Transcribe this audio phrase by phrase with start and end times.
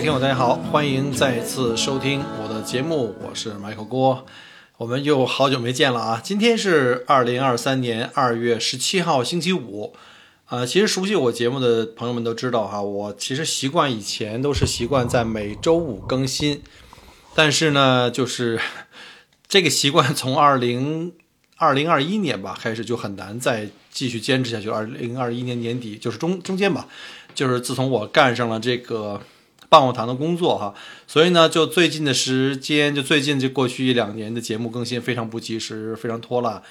[0.00, 4.24] 听友，大家好，欢迎再次收听我的节目，我是 Michael 郭，
[4.78, 6.20] 我们又好久没见了啊！
[6.24, 9.92] 今天是二零二三年二月十七号，星期五。
[10.46, 16.62] 啊，其实熟悉我节目的朋友们都知道哈，我其实习惯以前都是习惯在每周五更新，
[17.34, 18.58] 但是呢，就是
[19.48, 21.12] 这个习惯从二零
[21.58, 24.70] 二零二一年吧开始就很难再继续坚持下去。
[24.70, 26.88] 二零二一年年底就是中中间吧，
[27.34, 29.20] 就是自从我干上了这个
[29.70, 30.74] 棒棒糖的工作哈，
[31.06, 36.62] 所以呢，就最近的时间，就最近这过去一两年的节目更新非常不及时，非常拖拉。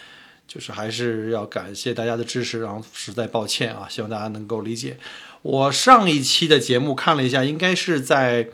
[0.47, 4.97] 就是还是要感谢大家的支持，然后实在抱歉啊，希望大家能够理解。
[5.43, 8.49] 我上一期的节目看了一下，应该是在，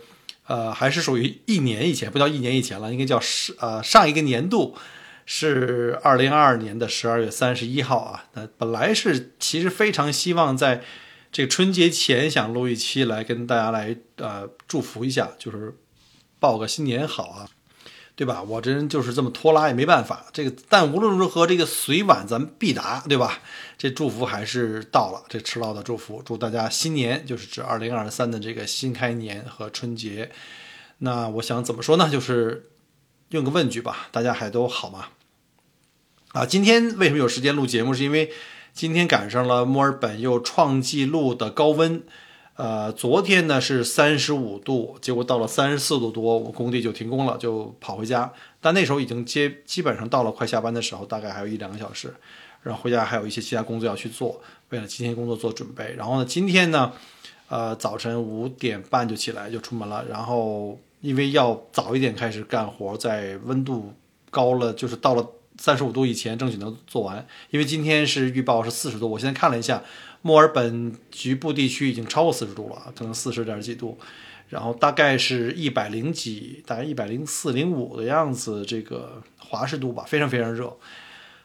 [0.47, 4.75] 呃，还是属于一年以前，不叫一年以前了，应该叫是呃上一个年度
[5.25, 8.25] 是二零二二年的十二月三十一号啊。
[8.33, 10.83] 那本来是其实非常希望在
[11.35, 15.75] 这个春节前想录一期来跟大家来呃祝福一下，就是
[16.39, 17.49] 报个新年好啊。
[18.15, 18.41] 对吧？
[18.41, 20.27] 我这人就是这么拖拉，也没办法。
[20.31, 23.41] 这个，但无论如何，这个随晚咱们必达，对吧？
[23.77, 30.31] 这祝福还是到了，这迟到的祝福，祝大家新年，就是指二零二三的这个新开年和春节。
[30.99, 32.09] 那我想怎么说呢？
[32.09, 32.69] 就是
[33.31, 35.09] 用个问句吧，大家还都好吗？
[36.29, 37.93] 啊，今天为什么有时间录节目？
[37.93, 38.31] 是因为
[38.75, 42.03] 今天赶上了墨尔本又创纪录的高温。
[42.55, 48.33] 呃，昨天呢是三十五度，结果到了三十四度多，我工地就停工了，就跑回家。
[48.59, 52.13] 但那时候已经接基本上到了快下班的时候，大概还有一两个小时，
[52.63, 54.41] 然后回家还有一些其他工作要去做，
[54.71, 55.95] 为了今天工作做准备。
[55.97, 56.91] 然后呢，今天呢，
[57.47, 63.93] 呃，早晨五点半就起来就出门了，然后因为要早一点开始干活，在温度
[64.29, 65.25] 高了，就是到了
[65.57, 67.25] 三十五度以前争取能做完。
[67.49, 69.83] 因为今天是预报是四十度，我现在看了一下。
[70.21, 73.95] 墨尔本局部地区已经超过四十度了，可能四十点几度，
[74.49, 80.75] 然后大概是一百零几，大概一百零四零五的样子，这个华氏度吧，非常非常热，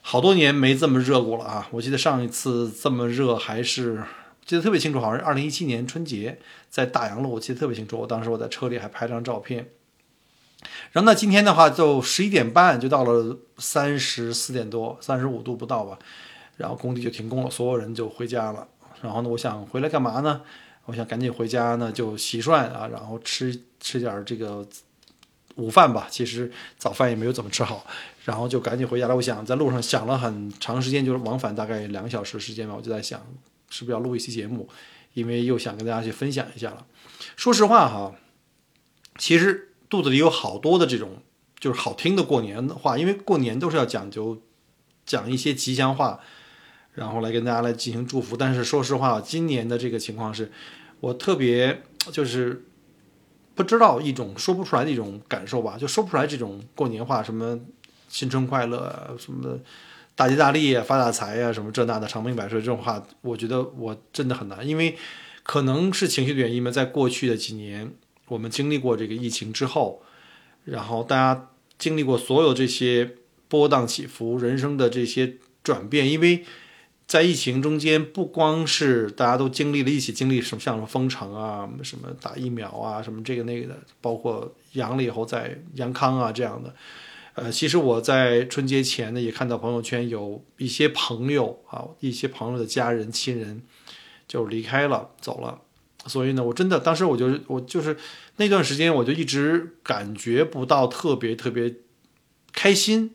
[0.00, 1.68] 好多年没这么热过了啊！
[1.72, 4.02] 我记得上一次这么热还是
[4.46, 6.38] 记得特别清楚，好像是二零一七年春节
[6.70, 9.68] 在大洋路，我记得特别清楚，我当时我在车里还拍张照片。
[10.92, 15.98] 然后那今天的话，就十一点半就到了三十四点多，三十五度不到吧。
[16.56, 18.68] 然后工地就停工了，所有人就回家了。
[19.00, 20.42] 然后呢，我想回来干嘛呢？
[20.84, 24.66] 我想赶紧回家呢，就洗涮啊，然后吃吃点这个
[25.54, 26.06] 午饭吧。
[26.10, 27.86] 其实早饭也没有怎么吃好，
[28.24, 29.16] 然后就赶紧回家了。
[29.16, 32.74] 我想在路上想了很长时间，就是往返大概两个小时时间吧。
[32.76, 33.24] 我就在想，
[33.70, 34.68] 是不是要录一期节目？
[35.14, 36.86] 因为又想跟大家去分享一下了。
[37.36, 38.14] 说实话哈，
[39.16, 41.22] 其实肚子里有好多的这种
[41.58, 44.40] 就是好听的过年的话，因为过年都是要讲究
[45.04, 46.20] 讲一些吉祥话。
[46.92, 50.50] 然后来跟大家来进行祝福，但是说实话，今年的这个情况是，
[50.98, 52.64] 我特别就是
[53.54, 57.58] 不知道一种说不出来的一种感受吧，就说不出来这种过年话，什么
[58.08, 59.56] 新春快乐，什么
[60.16, 64.98] 大吉大利啊，发大财呀，什么这那的长命百岁这种话，我觉得我真的很难，因为
[65.44, 67.92] 可能是情绪的原因嘛，在过去的几年，
[68.30, 70.02] 我们经历过这个疫情之后，
[70.64, 73.16] 然后大家经历过所有这些
[73.48, 76.44] 波荡起伏，人生的这些转变，因为。
[77.10, 86.72] 在疫情中间，不光是大家都经历了一起经历什么，像什么封城啊，什么打疫苗啊，什么这个那个的，包括阳了以后再阳康啊这样的。
[87.34, 93.60] 呃，其实我在春节前呢，也看到朋友圈有一些朋友啊，一些朋友的家人亲人
[94.28, 95.62] 就离开了，走了。
[96.06, 97.96] 所以呢，我真的当时我就我就是
[98.36, 101.74] 那段时间，我就一直感觉不到特别特别
[102.52, 103.12] 开心。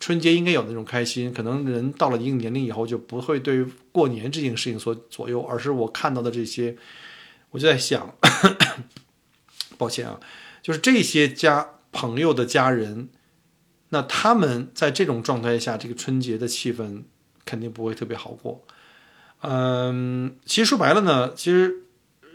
[0.00, 6.76] 春节应该有那种开心，可能人到了一定年龄以后就不会对过年这件事情所左右，而是我看到的这些，
[7.50, 8.14] 我就在想，
[9.76, 10.20] 抱歉啊，
[10.62, 13.08] 就是这些家朋友的家人，
[13.88, 17.02] 那他们在这种状态下，这个春节的气氛
[17.44, 18.64] 肯定不会特别好过。
[19.40, 21.86] 嗯，其实说白了呢，其实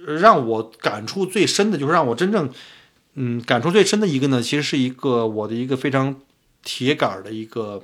[0.05, 2.49] 让我感触最深的就是让我真正
[3.15, 6.15] 嗯感触最深的一个呢，其实是一个我的一个非常。
[6.65, 7.83] 铁杆的一个，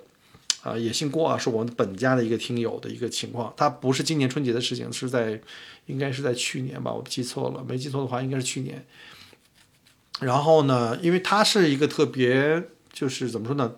[0.63, 3.53] 啊，也姓郭啊，是我们本家的一个听友的一个情况。
[3.57, 5.41] 他不是今年春节的事情，是在
[5.87, 8.85] 应该是在去年吧，我记错了，没记错的话应该是去年。
[10.21, 12.63] 然后呢，因为他是一个特别，
[12.93, 13.73] 就是怎么说呢，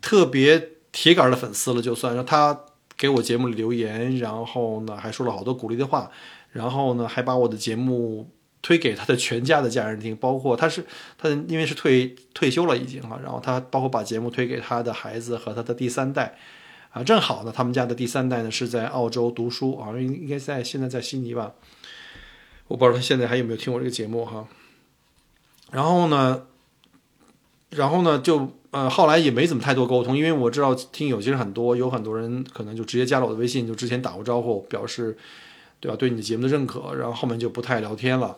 [0.00, 2.58] 特别铁杆的粉丝了，就算让他
[2.96, 6.10] 给我节目里留言，然后呢还说了好多鼓励的话，
[6.54, 8.30] 然后呢还把我的节目。
[8.66, 10.82] 推给他的全家的家人听，包括他是
[11.18, 16.38] 他因为是退退休了已经哈，然后他包括把节目推给他的孩子和他的第三代，
[16.90, 21.52] 啊，正好呢，他们家的第三代呢是在澳洲读书啊，应应该在现在在悉尼吧。
[22.68, 24.48] 我不知道他现在还有没有听我这个节目哈。
[25.70, 26.46] 然后呢，
[27.68, 35.18] 然后呢，就呃后来也没怎么太多沟通，因为我知道听友其实很多，有很多人可能就直接加了我的微信，就之前打过招呼，表示
[35.84, 38.34] 对吧对你的节目的认可，然后后面就不太聊天了。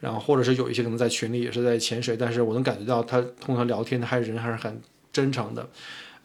[0.00, 4.78] 然后或者是有一些可能在群里也是在潜水，但是我能感觉到他通常聊天，他还是人还是很
[5.10, 5.66] 真诚的。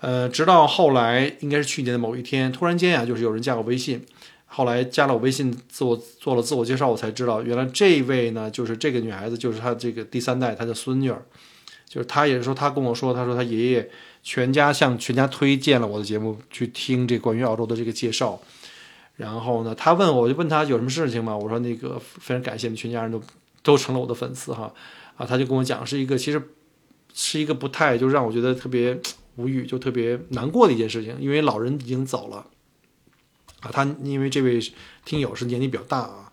[0.02, 4.02] 呃，直到后来应该是去年的某一天，突然间啊，就是有人加我微信，
[4.48, 11.22] 后来加了我微信，自我做了自我介绍，我才知道原来这位呢，就是这个女孩子，就是她这个第三代，她的孙女儿，
[11.88, 13.90] 就是她也是说，她跟我说，她说她爷爷
[14.24, 18.40] 全家向全家推荐了我的节目去听这关于澳洲的这个介绍，
[19.16, 21.36] 然后呢，他问我，我就问他有什么事情吗？
[21.36, 23.22] 我说那个非常感谢你全家人都。
[23.66, 24.72] 都成了我的粉丝哈，
[25.18, 26.40] 啊，他就跟我讲是一个其实
[27.16, 28.96] 是一个不太就让我觉得特别
[29.38, 32.46] 无语，就特别难过的一件事情，因为老人已经走了，
[33.62, 34.60] 啊，他因为这位
[35.04, 36.32] 听友是年纪比较大啊，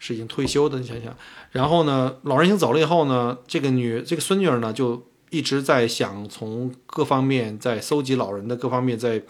[0.00, 1.16] 是已经退休的，你想想，
[1.52, 9.22] 然后呢，老人已经走了以后呢，这个女这个孙女儿呢就一直在想从各方面在搜集老人的各方面在。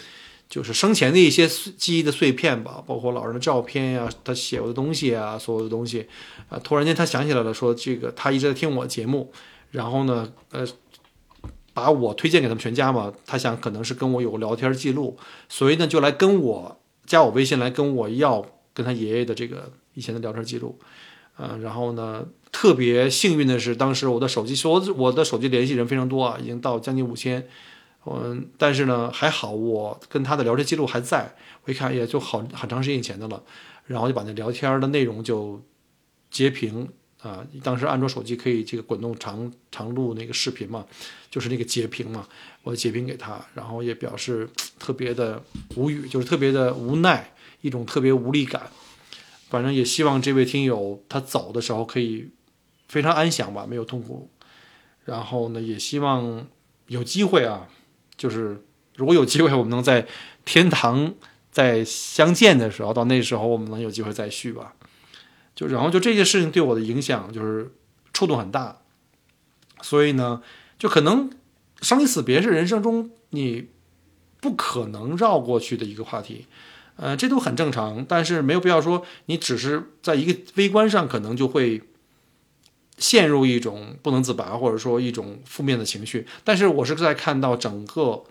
[0.53, 6.05] 就是生前的一些记忆的碎片吧，包括老人的照片呀，他写过的东西啊，所有的东西，
[6.47, 9.31] 啊，突然间他想起来了，说这个他一直在听我节目，
[9.71, 10.63] 然后呢，呃，
[11.73, 15.17] 把我推荐给他们全家嘛，他想可能是跟我有个聊天记录，
[15.49, 18.45] 所以呢就来跟我加我微信来跟我要
[18.75, 20.77] 跟他爷爷的这个以前的聊天记录，
[21.39, 27.47] 嗯，然后呢特别幸运的是，当时我的手机说我的手机联系人非常多啊，已经到将近五千。
[28.05, 31.33] 嗯，但是呢，还好我跟他的聊天记录还在，
[31.63, 33.41] 我一看也就好很长时间以前的了，
[33.85, 35.63] 然后就把那聊天的内容就
[36.29, 36.89] 截屏
[37.21, 40.85] 啊，当时安卓手机可以这个滚动长长录那个视频嘛，
[41.31, 42.27] 就是那个截屏嘛，
[42.63, 45.41] 我截屏给他，然后也表示特别的
[45.77, 48.69] 无语，就是特别的无奈，一种特别无力感，
[49.49, 52.29] 反正也希望这位听友他走的时候可以
[52.89, 54.29] 非常安详吧，没有痛苦，
[55.05, 56.45] 然后呢，也希望
[56.87, 57.69] 有机会啊。
[58.17, 58.63] 就是
[58.95, 60.07] 如果有机会，我们能在
[60.45, 61.13] 天堂
[61.51, 64.73] 再相见的时候，到那时候我们能有机会再续吧。
[65.55, 67.73] 就然后就这些事情对我的影响就是
[68.13, 68.81] 触动很大，
[69.81, 70.41] 所以呢，
[70.77, 71.29] 就可能
[71.81, 73.69] 生离死别是人生中你
[74.41, 76.47] 不可能绕过去的一个话题，
[76.95, 81.81] 呃，这都很正常，但是没有必要说你只是在一个微观上可能就会。
[82.97, 86.27] 陷入一种不能自拔，或者说一种负面的情绪。
[86.43, 88.23] 但是我是在看到整个，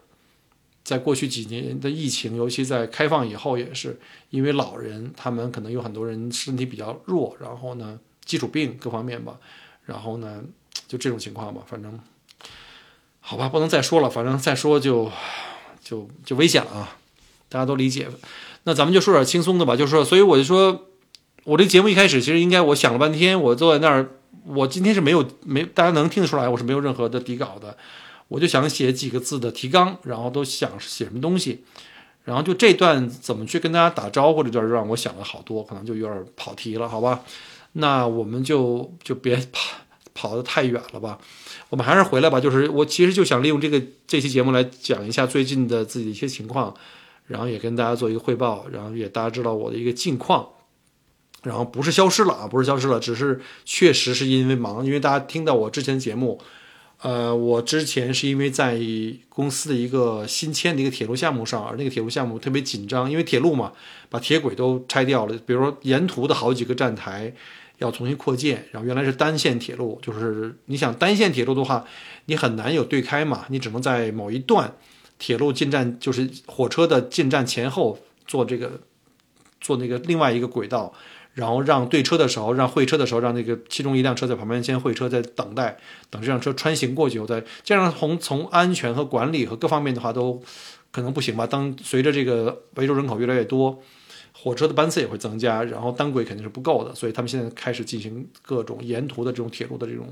[0.85, 3.99] 在过去几年的疫情，尤其在开放以后，也是
[4.31, 9.37] 因为老人他们可能有很多人身体比较弱，然后呢，基础病各方面吧，
[9.85, 10.43] 然后呢，
[10.87, 11.63] 就这种情况吧。
[11.67, 11.99] 反正
[13.21, 15.11] 好吧，不能再说了，反正再说就
[15.83, 16.97] 就就危险了啊！
[17.49, 18.09] 大家都理解。
[18.65, 20.87] 那咱们就说点轻松的吧，就说，所以我就说，
[21.45, 24.11] 我这节目一开始其实应该，我想了半天，我坐在那儿。
[24.45, 27.77] 我今天是没有没，大家能听得出来，我是没有任何的底稿的，
[28.29, 31.65] 我就想写几个字的提纲，然后都想写什么东西，
[32.25, 37.23] 然后就这段怎么去跟大家打招呼这段让我想了好多，可能就有点跑题了，好吧？
[37.75, 39.77] 那我们就就别跑
[40.13, 41.19] 跑得太远了吧，
[41.71, 42.39] 我们还是回来吧。
[42.41, 46.75] 就是我其实就想利用这个这期节目来讲一下最近的自己的一些情况，
[47.29, 50.47] 然后也跟大家做一个汇报，然后也大家知道我的一个近况。
[51.43, 54.85] 然后不是消失了啊，不是消失了，只是确实是因为忙。
[54.87, 56.41] 因为大家听到我之前的节目，
[57.01, 58.81] 呃，我之前是因为在
[59.29, 63.73] 公司的一个新签的一个铁路项目上，而那个铁路项目特别紧张，因为铁路嘛，
[64.09, 65.37] 把铁轨都拆掉了。
[65.45, 67.35] 比如说沿途的好几个站台
[67.79, 71.85] 要重新扩建，然后原来是单线铁路，就是你想单线铁路的话，
[72.27, 74.73] 你很难有对开嘛，你只能在某一段
[75.19, 78.81] 铁路进站，就是火车的进站前后做这个
[79.61, 80.95] 做那个另外一个轨道。
[81.35, 85.79] 然后让对车的时候，让会车的时候，让那个其中一辆车在旁边先会车，在等待，
[86.11, 90.43] 等这辆车穿行过去后再这样从从安全和管理和各方面的话都
[90.91, 91.47] 可能不行吧。
[91.47, 93.81] 当随着这个维州人口越来越多，
[94.33, 100.07] 火车的班次也会增加，然后单轨肯定是不够的，所以他们现在开始进行各种沿途的这种铁路的这种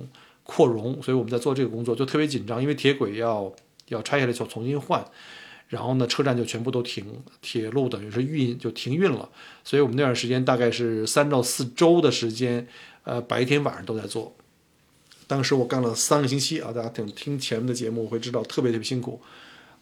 [0.45, 1.03] 扩容。
[1.03, 3.53] 所以我们在做这个工作就特别紧张，因为铁轨要
[3.89, 5.05] 要拆下来就重新换。
[5.71, 9.29] 然后呢，车站就全部都停，铁路等于是运就停运了。
[9.63, 12.67] 所以我们那段时间大概是三到四周的时间，
[13.05, 14.35] 呃，白天晚上都在做。
[15.29, 19.23] 当时我干了三个星期啊，大家听听前面的节目会知道特别特别辛苦，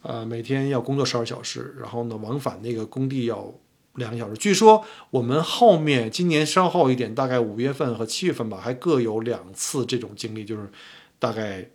[0.03, 3.51] 呃，每天要工作十二小时，然后呢，往返那个工地要
[3.95, 4.37] 两个小时。
[4.37, 10.69] 据说我们后面今年稍后一点，大概五月份和七月份吧，还各有两次这种经历，就是
[11.17, 11.67] 大概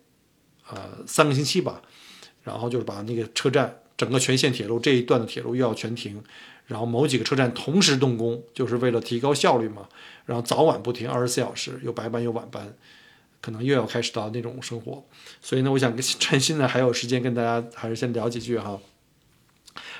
[0.69, 1.81] 呃三个星期吧，
[2.43, 3.77] 然后就是把那个车站。
[3.97, 6.21] 整个全线铁路这一段的铁路又要全停，
[6.67, 9.87] 然后某几个车站同时动工，就是为了提高效率嘛。
[10.25, 12.75] 然后早晚不停，二十四小时，有白班有晚班，
[13.41, 15.05] 可能又要开始到那种生活。
[15.39, 18.79] 所以呢，我想趁现在还有时间跟大家还是先聊几句哈。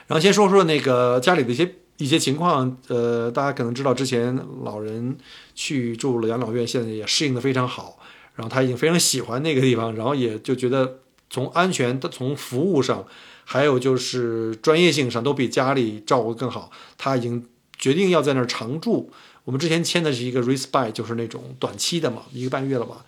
[0.07, 5.15] 然后先说说那个家里的一些一些情况，呃，大家可能知道之前老人
[5.53, 7.99] 去住了养老院，现在也适应的非常好，
[8.33, 10.99] 然后他已经非常喜欢那个地方，然后也就觉得
[11.29, 13.05] 从安全从服务上。
[13.45, 17.47] 还有就是专业性上都比家里照顾更好，他已经
[17.77, 19.09] 决定要在那儿常住。
[19.45, 23.05] 我们之前签的是一个 respite，就是那种短期的嘛，一个半月了吧，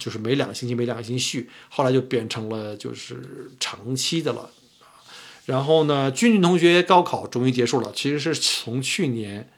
[0.00, 1.50] 就是每两个星期每两个星期续。
[1.68, 4.50] 后来就变成了就是长期的了。
[5.44, 9.50] 然后呢，君君同学高考终于结束了，其实是从去年。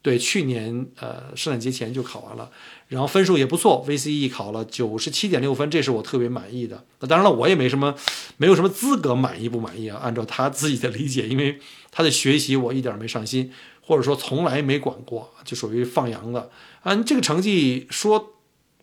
[0.00, 2.50] 对，去年呃圣诞节前就考完了，
[2.88, 6.84] 然后分数也不错，VCE 考了九十七点六分，这是我特别满意的。
[7.00, 7.94] 那当然了，我也没什么，
[8.36, 9.98] 没有什么资格满意不满意啊。
[10.02, 11.58] 按照他 自己的理解，因为
[11.90, 13.50] 他的学习我一点没上心，
[13.80, 16.50] 或者说从来没管过，就属于放羊的。
[16.82, 18.34] 啊，这个成绩说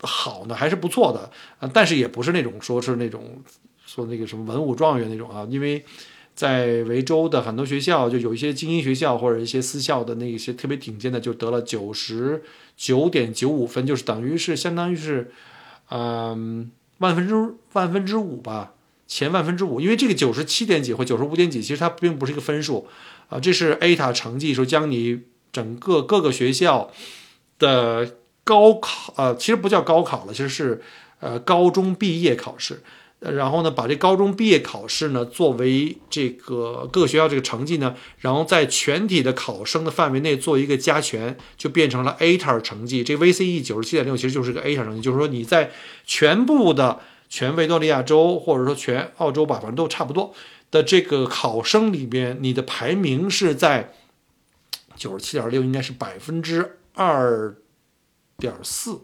[0.01, 3.41] 好呢还是不错的，但是也不是那种说是那种
[3.86, 5.86] 说那个什么文武状元那种啊，因为。
[6.41, 12.41] 在维州的很多学校，就有一些精英学校或者一些私校的那一些特别顶尖的，就得了九十
[12.75, 15.31] 九点九五分，就是等于是相当于是，
[15.91, 17.36] 嗯，万分之
[17.74, 18.74] 万分之五吧，
[19.07, 19.79] 前万分之五。
[19.79, 22.88] 因为这个九十七点几或九十五点几，其实它并不是一个分数
[23.29, 25.21] 啊，这是 A 塔成绩，说将你
[25.51, 26.89] 整个各个学校
[27.60, 30.81] 的高考，呃，其实不叫高考了，其实是
[31.19, 32.81] 呃高中毕业考试。
[33.22, 43.04] 然后呢，把这高中毕业考试呢作为这个各个学校这个成绩呢，然后在全体的考生的范围内做一个加权，就变成了 ATR 成绩。
[43.04, 45.70] 这 VCE 九十七点六其实就是个 ATR 成绩，就是说你在
[46.04, 47.00] 全部的
[47.30, 50.34] 全维多利亚州或者说全澳洲吧，反正都差不多
[50.72, 53.94] 的这个考生里边，你的排名是在
[54.96, 57.56] 九十七点六，应该是百分之二
[58.38, 59.01] 点四，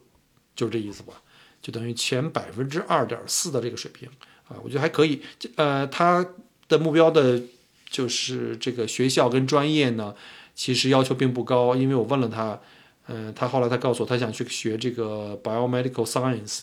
[0.56, 1.22] 就是这意思吧。
[1.68, 4.08] 就等于前百分之二点四的这个水平
[4.48, 5.22] 啊，我觉得还可以。
[5.58, 6.26] 呃，他
[6.70, 7.42] 的目标的
[7.90, 10.16] 就是这个学校跟专业呢，
[10.56, 11.76] 其实要求并不高。
[11.76, 12.58] 因为我问了他，
[13.10, 16.62] 嗯，他后来他告诉我，他想去学这个 biomedical science，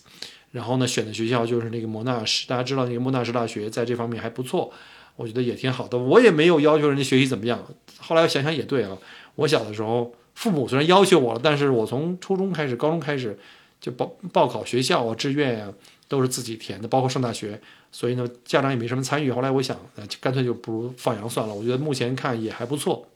[0.53, 2.47] 然后呢，选的学校就是那个莫纳什。
[2.49, 4.73] 大家知道那个莫纳什大学在这方面还不错，
[5.17, 5.99] 我觉得也挺好的。
[5.99, 7.63] 我也没有要求人家学习怎么样。
[7.99, 8.97] 后来想想也对啊，
[9.35, 13.39] 我小的时候父母虽然要求我了，但是我从初中开始，高中开始。
[13.85, 15.71] 就报报考学校啊，志愿呀，
[16.09, 17.61] 都是自己填的，包括上大学，
[17.93, 19.31] 所以呢，家长也没什么参与。
[19.31, 21.53] 后来我想，呃，干脆就不如放羊算了。
[21.53, 23.07] 我觉得目前看也还不错。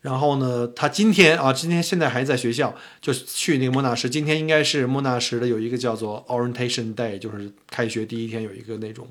[0.00, 4.08] 然后呢，他今天啊，今天现在还在学校，就去那个莫纳什。
[4.08, 9.06] 今天应该是莫纳什的有一个叫做 Orientation Day，就是开学第一天有一个那种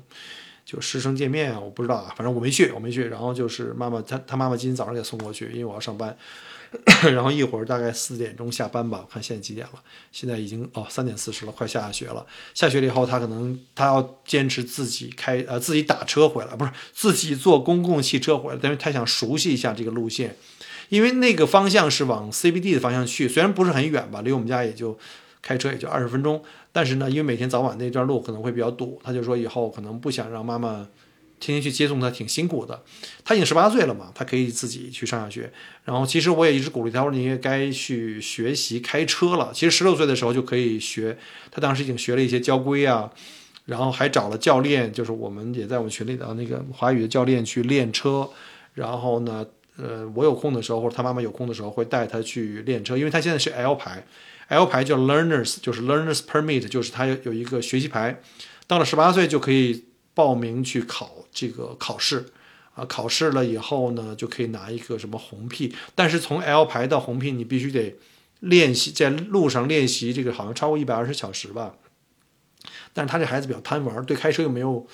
[0.64, 3.04] 就师生见面啊，我不知道啊，反正我没去，我没去。
[3.04, 6.16] 然后就是妈妈，他他妈妈今天早上给送过去，因为我要上班。
[7.12, 9.82] 然后一会儿大概四点钟下班吧，我看现在几点了？
[10.12, 12.24] 现在已经哦三点四十了，快下学了。
[12.54, 20.36] 下学了以后，他可能他要坚持自己开呃自己打车回来，不是自己坐公共汽车回来，但是他想熟悉一下这个路线，
[20.88, 24.98] 因为那个方向是往 CBD 的方向去，虽然不是很远吧，离我们家也就
[25.42, 26.42] 开车也就二十分钟，
[26.72, 30.86] 但是呢，因为每天早晚那段路可能会比较堵，他就说以后可能不想让妈妈。
[31.38, 32.82] 天天去接送他挺辛苦的，
[33.24, 35.52] 他已经十八岁了嘛，他可以自己去上下学。
[35.84, 39.50] 然后其实我也一直鼓励他，我说你也该去学习开车了。
[39.52, 41.16] 其实十六岁的时候就可以学，
[41.50, 43.10] 他当时已经学了一些交规啊，
[43.66, 48.28] 然后还找了教练，就是我们也在我们群里的那个华语的教练去练车。
[48.74, 54.06] 然后呢，呃，我有空的时候或者他妈妈有空的时候会带他去练车，因为他现在是 L 牌
[54.48, 58.20] ，L 牌叫 Learners，就是 Learners Permit，就是他有有一个学习牌，
[58.66, 59.84] 到了十八岁就可以
[60.16, 61.12] 报名去考。
[61.30, 62.24] 这个考试
[62.74, 65.76] 啊，考试了以后呢，就可以拿一个什么红 P。
[65.94, 67.94] 但是从 L 牌到红 P，你必须得
[68.40, 71.74] 练习，在路上练习这个，好像超过一百二十小时吧。
[72.94, 74.86] 但是他这孩子比较贪玩，对开车又没有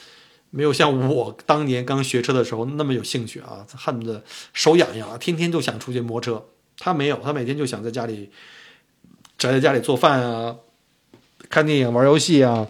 [0.51, 6.45] 没有像我当年刚学车的时候那么有兴趣啊，恨不得手痒痒啊，天天都想出去摸车。
[6.77, 8.31] 他没有，他每天就想在家里
[9.39, 10.57] 宅在家里做饭啊，
[11.49, 12.67] 看电影、玩游戏啊。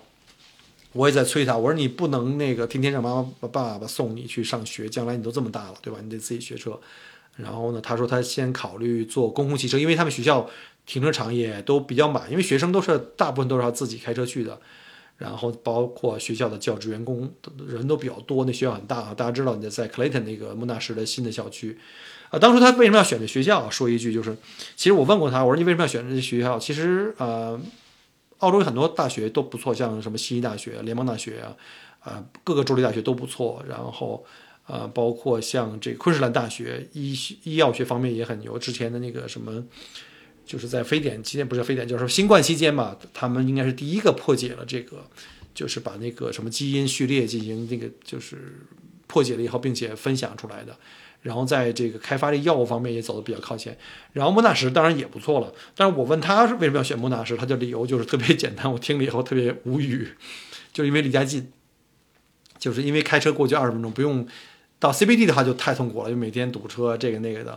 [0.92, 5.98] 我也在催他，我说你不能那个天天让妈妈、爸爸送你去上学，将来你都这么大了，对吧？
[6.02, 6.78] 你得自己学车。
[7.36, 10.48] 然后呢，他说他先考虑坐公共汽车，因为他们学校
[10.84, 14.60] 停车场也都比较满，因为学生都是大部分都是要自己开车去的。
[15.16, 17.32] 然后包括学校的教职员工
[17.66, 19.14] 人都比较多，那学校很大啊。
[19.14, 21.78] 大家知道你在 Clayton 那个莫纳什的新的校区
[22.28, 22.38] 啊。
[22.38, 23.70] 当初他为什么要选这学校？
[23.70, 24.36] 说一句就是，
[24.76, 26.58] 其实我问过他，我说你为什么要选这学校？
[26.58, 27.58] 其实呃。
[28.42, 31.56] 澳洲有很多大学都不错，像什么悉尼大学、联邦大学啊，
[32.04, 33.64] 呃，各个州立大学都不错。
[33.68, 34.24] 然后，
[34.66, 38.58] 呃，包括像这昆士兰大学医医药学方面也很牛。
[38.58, 39.64] 之前的那个什么，
[40.44, 45.04] 就是在非典期间，不是非典，就是说新冠期间嘛，他们应该是第一个破解了这个，
[45.54, 48.58] 就是把那个什么基因序列进行那个就是
[49.06, 50.76] 破解了以后，并且分享出来的。
[51.22, 53.76] 然后在这个开发这药物方面也走得比较靠前。
[54.12, 60.08] 然后莫纳什当然也不错了，但是我问他是为什么要选莫纳什，他的理由就是特别简单，我听了以后特别无语，
[60.72, 61.50] 就是因为离家近，
[62.58, 64.26] 就是因为开车过去二十分钟不用。
[64.78, 67.56] 到 CBD 的话就太痛苦了，就每天堵车，这个那个的。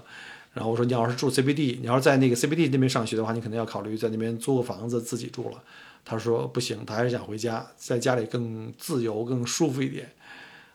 [0.53, 5.57] 然后我说，你要是住 CBD，你要是在那个 CBD 那边上学的话，你可能要考虑在那边租个房子自己住了。
[6.05, 10.11] 他说不行，他还是想回家，在家里更自由、更舒服一点。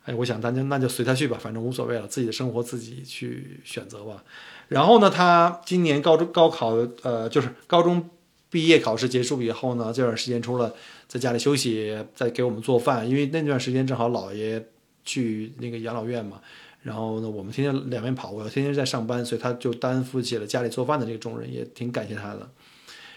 [0.05, 4.25] 哎，我想，那就那就随他去吧，反正无所谓了，自己的生活自己去选择吧。
[4.69, 8.09] 然后呢，他今年高中高考，呃，就是高中
[8.51, 10.75] 毕业考试结束以后呢，这段时间除了
[11.09, 14.67] 在家里休息，在给我们做饭，因为那段时间正好姥爷。
[15.03, 16.39] 去那个养老院嘛，
[16.83, 22.49] 然后呢，我们天天两边跑，我天天在上班，所以他就担负起了家里做饭的这个重任，也挺感谢他的。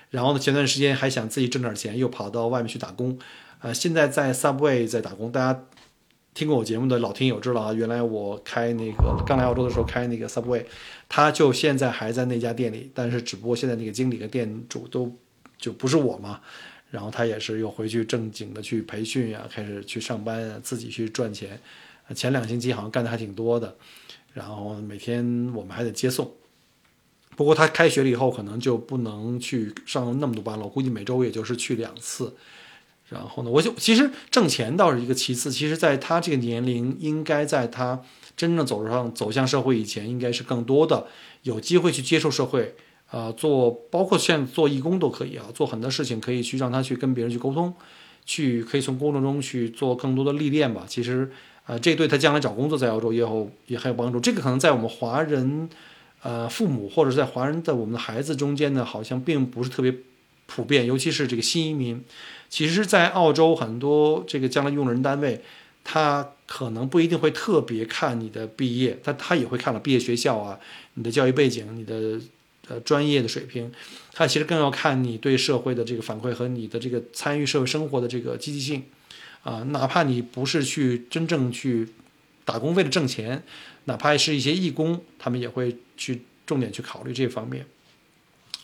[0.10, 3.20] 然后呢，前段时间还想自己挣点钱，又跑到外面去打工，
[3.60, 5.30] 呃，现在在 Subway 在打工。
[5.30, 5.66] 大家
[6.34, 10.66] 听过我节目的老听友知道啊，原来我开那个刚来澳洲的时候开那个 Subway，
[11.08, 15.16] 他就现在还在那家店里，但是只不过现在那个经理和店主都
[15.58, 16.42] 就不是我嘛。
[16.90, 21.60] 然后他也是又回去正经的去培训呀，开始去上班啊，自己去赚钱。
[22.16, 23.76] 前两星期好像干的还挺多的，
[24.34, 25.24] 然后每天
[25.56, 26.32] 我们还得接送。
[27.36, 32.36] 不过他开学了以后可能就不能去上那么多班了，我估计每周也就是去两次。
[33.14, 38.02] 然后呢，我就其实挣钱倒是一个其次，其实在他这个年龄，应该在他
[38.36, 41.06] 真正走上走向社会以前，应该是更多的
[41.44, 42.76] 有机会去接受社会。
[43.12, 47.72] 呃，做包括现在做义工都可以啊，做很多事情可以去让他去跟别人去沟通，
[48.26, 50.84] 去可以从工作中去做更多的历练吧。
[50.88, 51.30] 其实，
[51.68, 54.20] 呃，这对他将来找工作在澳洲也有也很有帮助。
[54.20, 55.70] 这个可能在我们华人，
[56.24, 59.94] 呃，父母或者是在华人的我们的孩子中间呢，好像并不是特别
[60.48, 62.04] 普遍，尤其是这个新移民。
[62.54, 65.42] 其实，在澳洲很多这个将来用人单位，
[65.84, 70.60] 他可能不一定会特别看你的毕业，他他也会看了毕业学校啊，
[70.94, 72.22] 你的教育背景，你的。
[72.70, 73.70] 呃，专业的水平，
[74.14, 78.84] 他其实更要看你对社会的这个反馈和你的这个参与社会生活的这个积极性，
[79.44, 81.90] 啊，哪怕你不是去真正去
[82.46, 83.44] 打工为了挣钱，
[83.84, 87.66] 哪怕是一些义工，他们也会去重点去考虑这方面。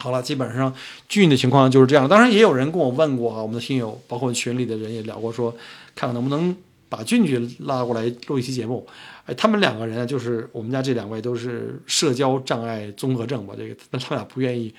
[0.02, 0.74] 好了，基本上
[1.10, 2.08] 俊的情况就是这样。
[2.08, 5.52] 当然，也有人跟我问过啊，我们的听友，包括群里的人也聊过，说
[5.94, 6.56] 看看能不能
[6.88, 8.88] 把俊俊拉过来录一期节目。
[9.26, 13.54] 哎，他们两个人就是我们家这两位都是社交障碍综合症吧？
[13.58, 14.74] 这个，但他们俩不愿意，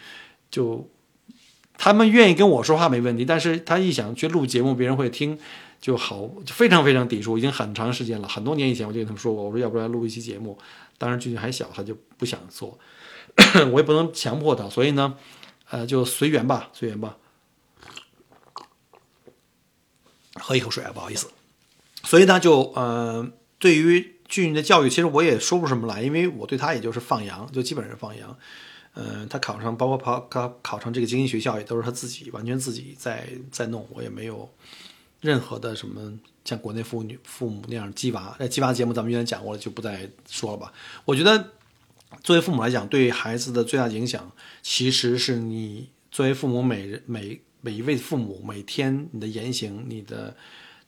[0.50, 0.88] 就
[1.76, 5.38] 他们愿意跟我说话没问题，但是他一想去录节目，别人会听，
[5.80, 7.36] 就好，就非常非常抵触。
[7.36, 10.58] 已经很长时间了，很多年以前我就跟他们说过，我说要不然录一期节目。
[10.96, 12.78] 当然，俊俊还小，他就不想做，
[13.72, 15.16] 我也不能强迫他，所以呢，
[15.70, 17.16] 呃，就随缘吧，随缘吧。
[20.34, 21.30] 喝一口水啊，不好意思。
[22.04, 24.16] 所以呢，就呃，对于。
[24.30, 28.38] 俊俊的教育其实我也说不出什么来，因为我对他也就是放羊，就基本上放羊。
[28.94, 34.48] 嗯，他考上，包括考考考上这个精英学校，也都是他自己完全自己在在弄，我也没有
[35.20, 38.36] 任何的什么像国内父女父母那样鸡娃。
[38.38, 40.72] 那鸡娃节目咱们原来讲过了，就不再说了吧。
[41.04, 41.50] 我觉得
[42.22, 50.36] 作为父母来讲，对孩子的最大影响，其实是你作为父母每每每一位父母每天你的言行，你的。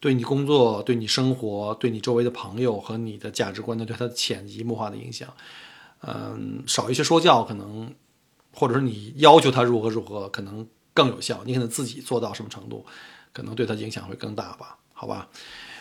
[0.02, 5.32] 对你工作、对你生活、对你周围的朋友和你的价值观的对他的潜移默化的影响，
[6.00, 7.94] 嗯，少一些说教可能，
[8.52, 11.44] 或者是你要求他如何如何可能更有效。
[11.46, 12.84] 你可能自己做到什么程度，
[13.32, 14.76] 可能对他影响会更大吧？
[14.92, 15.28] 好吧。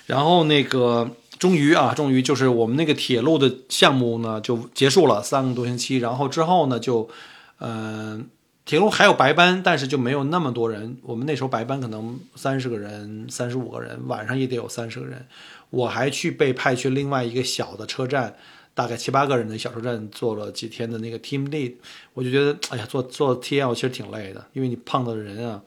[0.05, 1.09] 然后那个
[1.41, 7.09] 终于啊，终于就是我们那个铁路的项目呢就结束了三个多星期，然后之后呢就，
[7.59, 8.29] 嗯。
[8.63, 10.95] 铁路还有白班，但是就没有那么多人。
[11.01, 15.25] 我们那时候白班可能三十个人、三十五个人，晚上也得有三十个人。
[15.71, 18.35] 我还去被派去另外一个小的车站，
[18.75, 21.73] 大概七八个人的小车站做了几天的那个 team lead。
[22.13, 25.59] 我就觉得，哎呀，做做 TL 其实挺累的，因为你碰到的人啊，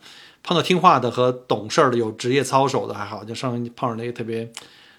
[0.45, 4.49] 碰到听话的和懂事儿的、有职业操守的还好，就上碰上那个特别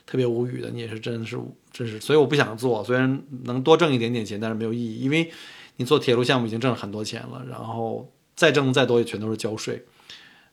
[0.06, 1.40] 特别无语的，你也是真的是
[1.72, 2.00] 真是。
[2.00, 5.32] 所以我不想做，虽然能多挣一点点钱，但是没有意义，因为。
[5.78, 9.84] 你做铁路项目已经挣了很多钱了，然后再挣再多也全都是交税，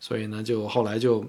[0.01, 1.25] 所以呢，就后来就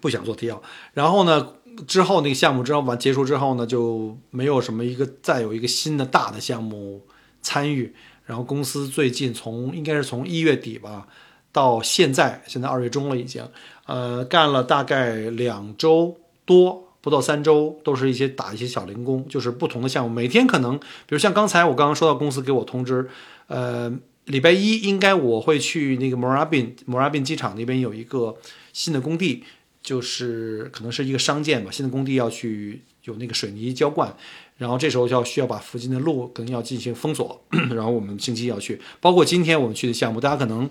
[0.00, 0.60] 不想做 TL。
[0.94, 1.54] 然后呢，
[1.86, 7.06] 之后那个项目之后完结束之后呢，就没有什么一个再有一个新的大的项目
[7.40, 7.94] 参与。
[8.24, 11.06] 然后公司最近从应该是从一月底吧
[11.52, 13.48] 到现在，现在二月中了已经，
[13.86, 20.14] 呃，干了大概两周多不到三周，都是一些打一些小零工，就是不同的项目。
[20.14, 23.08] 每天可能，比如像刚才我刚刚说到公司给我通知，
[23.46, 23.92] 呃，
[24.24, 28.36] 礼拜一应该我会去那个摩拉宾摩拉宾机场那边有一个
[28.72, 29.44] 新的工地，
[29.80, 34.14] 就是可能是一个商建吧，新的工地要去有那个水泥浇灌，
[34.56, 40.68] 然后这时候就要需要把附近的路可能要进行封锁， 然后我们星期要去，包括今天我们去的项目，大家可能。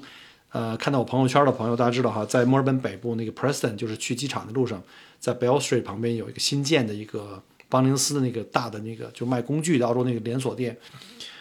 [0.51, 4.81] 呃，看到我朋友圈的朋友，大家知道哈，在墨尔本北部那个 Preston，就是去机场的路上，
[5.19, 10.77] 在 Bell Street 旁边有一个新建的一个邦宁斯的那个大的那个就卖工具的澳洲那个连锁店。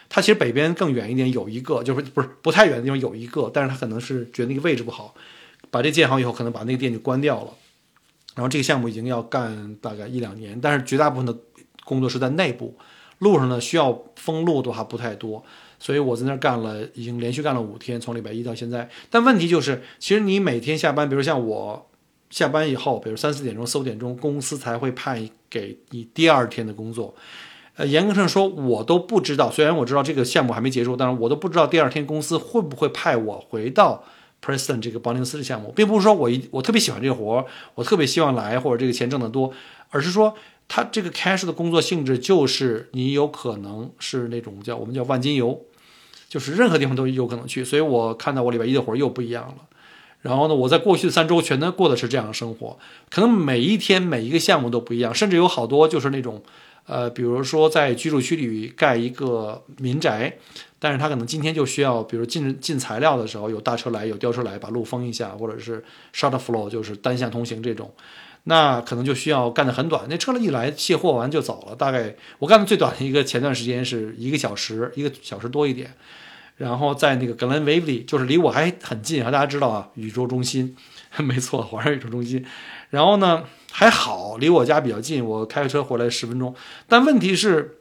[0.08, 5.14] 它其实北边更远一点有一个，就是不是不太远的地方有一个，但是它可能是觉得那个位置不好，
[5.70, 7.50] 把这建好以后，可能把那个店就关掉了。
[8.34, 11.36] 然后这个项目已经要干大概一两年，但是绝大部分的
[11.84, 12.76] 工作是在内部，
[13.18, 15.44] 路上呢需要封路的话不太多。
[15.78, 18.88] 所以我在那儿干了，已经连续干了五天，从礼拜一到现在。
[19.10, 21.86] 但问题就是，其实你每天下班，比如像我
[22.30, 27.14] 下班以后，比如三四点钟、四五点钟，公司才会派给你第二天的工作。
[27.76, 29.50] 呃，严格上说，我都不知道。
[29.50, 34.02] 虽然我知道这个项目还没结束，但是我都不知道第二天公司会不会派我回到
[34.42, 39.52] Preston 这个保宁斯的项目，并不是说我一我特别喜欢这个活儿，我特别希望来或者这个钱挣得多，
[39.90, 40.34] 而是说。
[40.68, 45.64] 他这个 cash 的工作性质就是你有可能是那种叫我们叫万金油，
[46.28, 47.64] 就是任何地方都有可能去。
[47.64, 49.54] 所以我看到我礼拜一的活又不一样了。
[50.22, 52.76] 然后呢，我在过去的三周全都过的是这样的生活，
[53.10, 56.42] 可能每一天每一个项目都不一样，甚至有好多就是那种，
[56.86, 60.36] 呃，比如说在居住区里盖一个民宅，
[60.80, 67.88] 但是他可能今天就需要，比如进进材料的时候有大车来有吊车来把路封一下，或者是 short flow 就是单向通行这种。
[68.48, 71.74] 那可能就需要干得很短，那车了一来卸货完就走了。
[71.74, 75.92] 大概我干的最短的一个前段时间是一个小时，一个小时多一点。
[76.56, 80.76] 然后在那个格兰维利就是离我还很近啊，大家知道啊，宇宙中心，
[81.18, 82.46] 没错，华盛宇宙中心。
[82.90, 86.54] 然后呢还好，离我家比较近，我开车回来十分钟。
[86.88, 87.78] 但问题是，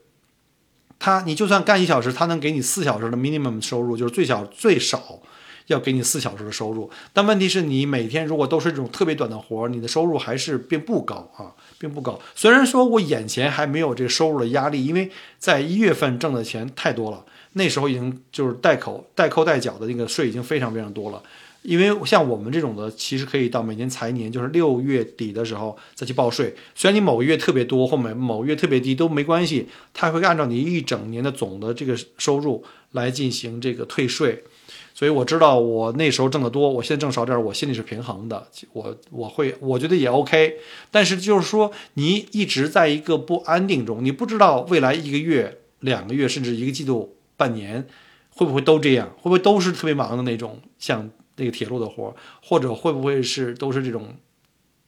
[0.98, 5.20] 他你就算干一小时，他能给你四小时的 minimum 收入，就是最小最少。
[5.68, 12.20] 要给你四小时的收入，但问题是你每天如果都是这种特别短的活，你的收入还是并不高啊，并不高。
[12.36, 21.22] 虽然说我眼前还没有这个收入的压力，因为在一月份挣的钱太多了，那时候已经就是代扣、代扣代缴的那个税已经非常非常多了。
[21.64, 26.54] 因为像我们这种的，其实可以到每年财年，就是六月底的时候再去报税。
[26.76, 34.44] 虽然你某个月特别多，或每某月特别低都没关系，它会按照你一整年的总的这个收入来进行这个退税。
[34.96, 38.48] 所以我知道我那时候挣得多，我现在挣少点，我心里是平衡的。
[38.72, 40.56] 我我会我觉得也 OK，
[40.90, 47.86] 但是就是说你一直在一个不安定中，你不知道未来一个月、两个月，甚至一个季度、半年
[48.30, 54.16] 会不会都这样，会不会都是特别忙的那种，像那个铁路的活，或者会不会是都是这种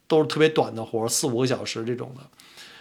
[0.06, 2.22] 都是特别短的活，四五个小时这种的。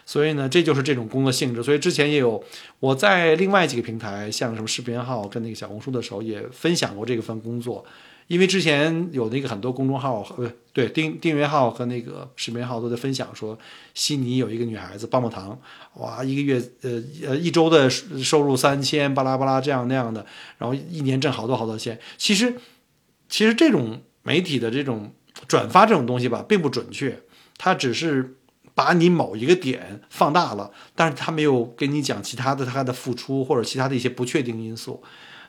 [0.08, 1.62] 所以呢，这就是这种工作性质。
[1.62, 2.42] 所以之前也有
[2.80, 7.86] 我在另外几个平台，像什么视频号跟那个小红书的时候，也分享过这个份工作。
[8.28, 13.58] 因为之前有那个很多公众号，呃，对订订阅号和那个视频号都在分享说，
[13.94, 15.60] 悉尼有一个女孩子棒棒糖，
[15.96, 20.26] 哇，一个月呃呃一周的收入三千，巴拉巴拉这样那样的，
[20.58, 22.00] 然后一年挣好多好多钱。
[22.18, 22.56] 其实
[23.28, 25.14] 其实这种媒体的这种
[25.50, 27.22] 转发这种东西吧，并不准确，
[27.58, 28.36] 它只是。
[28.78, 35.02] 把你某一个点放大了，但是他没有跟你讲其他的他的付出或者其他的一些不确定因素，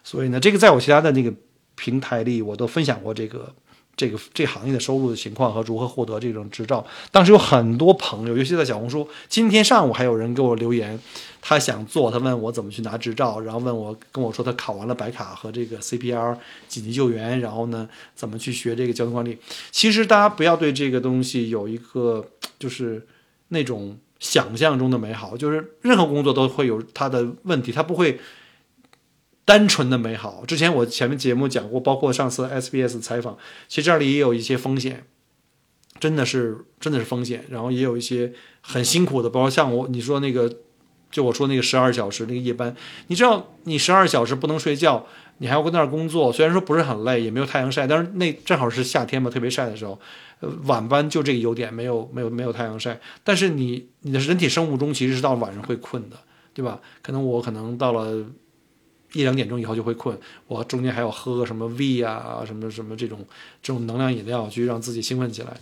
[0.02, 1.30] 所以呢，这个在我其他的那个
[1.74, 3.54] 平台里我都分享过这个
[3.94, 6.82] 这个这行业的收入的情况和如何获得这种执照。
[7.10, 10.98] 当时有很多朋友，尤其在小红书，今天上午还有人给我留言，
[11.42, 16.34] 他想做，他问我怎么去拿执照，然后问我跟我说他考完了白卡和这个 CPR
[16.66, 17.86] 紧急救援，然后呢
[18.16, 19.36] 怎么去学这个交通管理。
[19.70, 22.26] 其实大家不要对这个东西有一个
[22.58, 23.06] 就是。
[23.48, 28.18] 那种想象中的美好，就是任何工作都会有它的问题，它不会
[29.44, 30.44] 单纯的美好。
[30.46, 35.06] 之前我前面节目讲过，包括上次 SBS 采访，其实这里也有一些风险，
[35.98, 37.44] 真的是真的是风险。
[37.48, 40.54] 然后也有一些很辛苦的，包括像我你说那个，
[41.10, 42.74] 就我说那个十二小时那个夜班，
[43.06, 45.06] 你知道你十二小时不能睡觉。
[45.40, 49.96] 你还要跟那儿工作，虽然说不是很累，也没有太阳晒，但是那正好是夏天嘛，特别晒的时候。
[50.40, 52.98] 呃，晚班就这个优点，没有没有没有太阳晒。
[53.22, 56.16] 但是你你的人体生物钟其实是到晚上会困的，
[56.52, 56.80] 对吧？
[57.02, 58.24] 可能我可能到了
[59.12, 60.18] 一两点钟以后就会困，
[60.48, 63.24] 我中间还要喝个什么 V 啊，什么什么这种
[63.62, 65.56] 这种能量饮料，去让自己兴奋起来。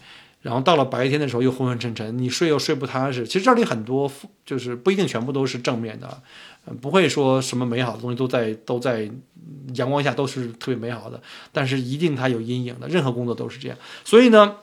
[0.46, 3.26] 然后到了白天的时候又昏昏沉沉，你睡又睡不踏实。
[3.26, 4.08] 其实这里很多
[4.44, 6.22] 就是不一定全部都是正面的。
[6.80, 9.10] 不会说什么美好的东西都在都在
[9.74, 12.86] 阳光下都是特别美好的，但是一定它有阴影的。
[12.86, 14.54] 任何工作都是这样，所以呢，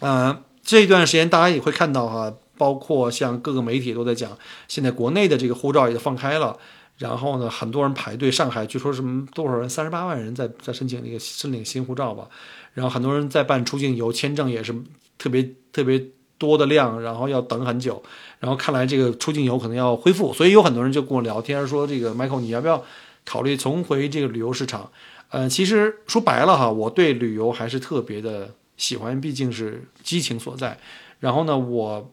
[0.00, 6.58] 呃，这一段时间大家也会看到哈，包括像各个媒体都在讲，现在国内的这个护照也放开了，
[7.02, 12.28] 然后呢，很多人排队，上海据说什么多少人，三十八万人在在申请那个申领新护照吧，
[12.74, 14.72] 然后很多人在办出境游签证也是
[15.18, 16.00] 特别特别
[16.38, 18.00] 多的量，然后要等很久，
[18.38, 22.84] 然后看来这个出境游可能要恢复，所以有很多人就跟我聊天说，这个 Michael 你要不要
[23.24, 24.88] 考虑重回这个旅游市场？
[25.30, 30.78] 呃，其实说白了哈，我对旅游还是特别的喜欢，毕竟是激情所在。
[31.18, 32.12] 然后呢，我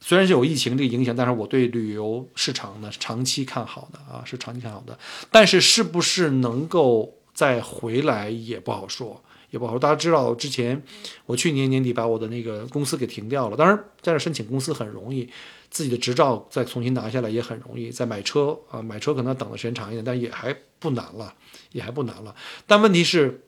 [0.00, 4.98] 虽然是有疫情这个影响，但是我对旅游市场呢是长期看好的啊，是长期看好的。
[5.30, 9.78] 但是是不是能够再回来也不好说，也不好说。
[9.78, 10.82] 大家知道，之前
[11.26, 15.28] 我去年年底把我的那个公司给停掉了，当然在这申请公司很容易，
[15.70, 17.90] 自己的执照再重新拿下来也很容易。
[17.90, 21.34] 再买车啊，买车可能要等的时间长一点，但也还不难了。
[21.72, 22.34] 也还不难了，
[22.66, 23.42] 但问题是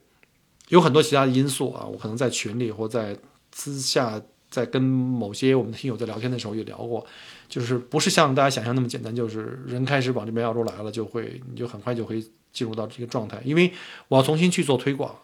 [0.68, 1.86] 有很多其他的因素啊。
[1.86, 3.16] 我可能在群里或在
[3.50, 7.06] 私下，在跟某些我们的听友在聊天的时候也聊过，
[7.48, 12.20] 就是不是像大家想象那么简单，就是人开始往这边澳洲来了，就会你就很快就会
[12.52, 13.40] 进入到这个状态。
[13.44, 13.72] 因为
[14.08, 15.14] 我要重新去做推广，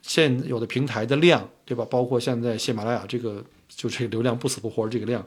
[0.00, 1.86] 现有的平台的量，对吧？
[1.90, 5.24] 包括现在喜马拉雅这个，就这个流量不死不活这个量，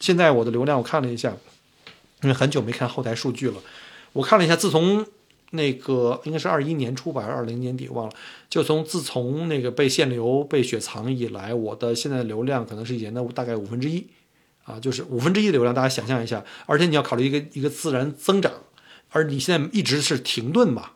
[0.00, 1.36] 现在我的流量我看了一下，
[2.22, 3.56] 因为很久没看后台数据了，
[4.12, 5.06] 我看了一下，自从
[5.56, 8.12] 那个应该是二一年初吧，还是二零年底忘了。
[8.48, 14.06] 就从自从那个被限流、被雪藏以来，我的现在流量可能是以前的大概五分之一，
[14.64, 15.74] 啊，就是五分之一的流量。
[15.74, 18.52] 大家想象一下，而且你要考虑一个一个自然增长，
[19.10, 20.90] 而你现在一直是停顿嘛，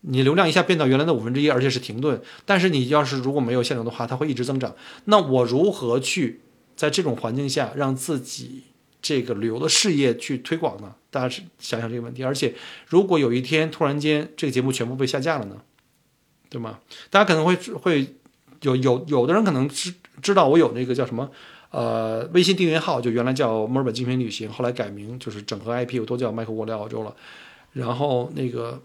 [0.00, 2.20] 你流量一下变到原来的五分之一，而且是停顿。
[2.44, 4.74] 但是你要是如果没有限流的话，它会一直增长。
[5.04, 6.40] 那我如何去
[6.74, 8.64] 在这种环境下让自己？
[9.02, 10.96] 这个旅游的事业去推广呢？
[11.10, 12.22] 大家是想想这个问题。
[12.22, 12.54] 而且，
[12.86, 15.56] 如果有一天突然间这个节目全部被下架了呢，
[16.48, 16.78] 对吗？
[17.10, 18.14] 大家可能会会
[18.62, 19.92] 有有有的人可能知
[20.22, 21.30] 知道我有那个叫什么
[21.70, 27.14] 呃微信订阅号，就原来叫墨尔本精品旅行，后来改名就是整合 IP，我都叫麦克沃利澳洲了。
[27.72, 28.80] 然后那个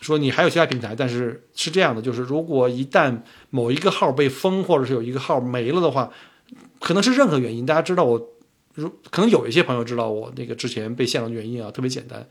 [0.00, 3.20] 说你还有其他平台，但是是这样的，就是如果一旦
[3.50, 6.10] 某一个号被封，或者是有一个号没了的话，
[6.80, 8.30] 可能是任何原因，大家知道我。
[9.10, 12.26] 可能有一些朋友知道我那个之前被限了的原因啊，特别简单，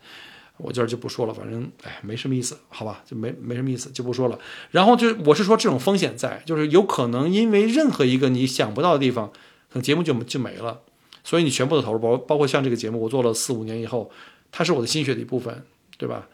[0.56, 4.38] 我这儿就不说了，反正哎没什么意思，好吧，就没没什么意思，就不说了。
[4.70, 9.28] 然后就我是说这种风险在，就是有可能因为任何一个你想不到的地方，
[9.70, 10.80] 可能节目就就没了。
[11.24, 14.10] 所以你全部的投入，包包括像这个节目，我做了四五年以后，
[14.50, 15.64] 它是我的心血的一部分，
[15.98, 16.28] 对吧？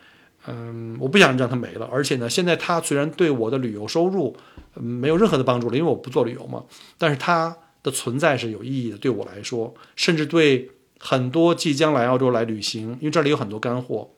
[0.46, 1.88] 嗯，我不想让它没了。
[1.90, 4.36] 而且呢，现在它虽然对我的旅游收入
[4.74, 6.64] 没有任何的帮助了，因为我不做旅游嘛，
[6.98, 7.56] 但是它。
[7.86, 10.68] 的存在是有意义的，对我来说，甚至对
[10.98, 14.10] 很多即将来澳洲来旅行，因为这里有很多干货，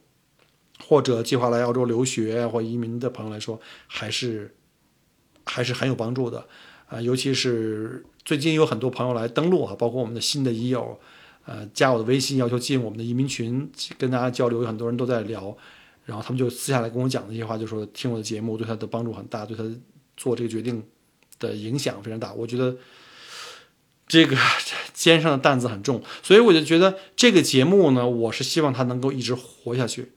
[0.86, 4.54] 或者计划来澳洲留学或移民的朋友来说，还是
[5.44, 6.46] 还是很有帮助的
[6.86, 6.98] 啊！
[6.98, 10.98] 尤其是最近有很多朋友来登录啊，包括我们的新的益友，
[11.44, 15.54] 呃，加我的微信要求进我们的移民群，跟大家交流，有很多人都在聊，
[16.06, 19.62] 然后他们就私下来跟我讲的一些话，就说听我的节目对他的帮助很大，对他
[20.16, 20.82] 做这个决定
[21.38, 22.74] 的影响非常大，我觉得。
[24.08, 24.36] 这个
[24.92, 30.12] 肩上的担子很重，所以我就觉得这个节目呢，我是希望它能够一直活下去。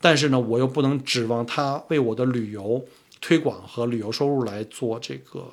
[0.00, 2.86] 但是呢，我又不能指望它为我的旅游
[3.20, 5.52] 推广和旅游收入来做这个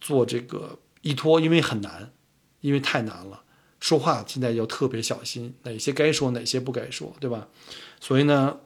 [0.00, 2.12] 做这个依托，因为很难，
[2.60, 3.42] 因为太难了。
[3.80, 7.48] 说话现在要特别小心，哪些该说，哪些不该说，对吧？
[7.98, 8.58] 所以呢，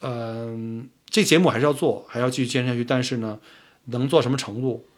[0.00, 2.82] 嗯，这节目还是要做，还要继续坚持下去。
[2.82, 3.38] 但是呢，
[3.84, 4.88] 能做什么程度？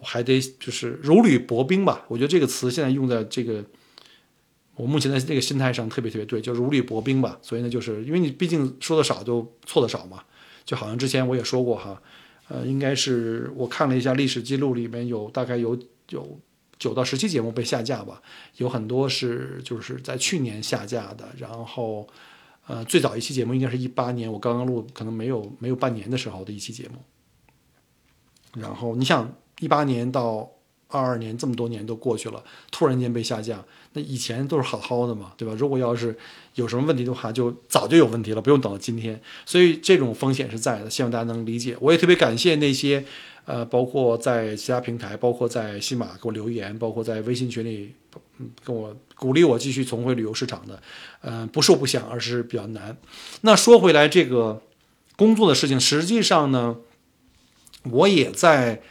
[0.00, 3.64] 还得就是如履薄冰吧，我觉得这个词现在用在这个
[4.74, 7.38] 我目前的这个心态上特别特别对，就如履薄冰吧。
[7.40, 10.24] 所以呢，就是因为你毕竟说的少就错的少嘛，
[10.64, 12.02] 就好像之前我也说过哈，
[12.48, 16.40] 呃，应该是我看了一下历史记录里面有大概有有
[16.78, 18.20] 九到十期节目被下架吧，
[18.56, 22.08] 有很多是就是在去年下架的，然后
[22.66, 29.32] 呃最早一期节目应该是一八年我刚刚录，可能没有没有半年的时候的一期节目，然后你想。
[29.62, 30.50] 一八年到
[30.88, 35.54] 二二年这么多年都过去了，突然间被下架，那以前都是好好的嘛，对吧？
[35.56, 36.14] 如果要是
[36.56, 39.18] 有什么问题的话，就早就有问题了，不用等到今天。
[39.46, 41.76] 所以这种风险是在的，希望大家能理解。
[41.80, 43.04] 我也特别感谢那些，
[43.44, 47.94] 呃，包括在其他平台，包括在西马给我留言，包括在微信群里，
[48.38, 50.82] 嗯，跟我鼓励我继续重回旅游市场的，
[51.22, 52.94] 嗯，不是我不想，而是比较难。
[53.42, 54.60] 那说回来，这个
[55.16, 56.76] 工作的事情，实际上呢，
[57.84, 58.82] 我也在。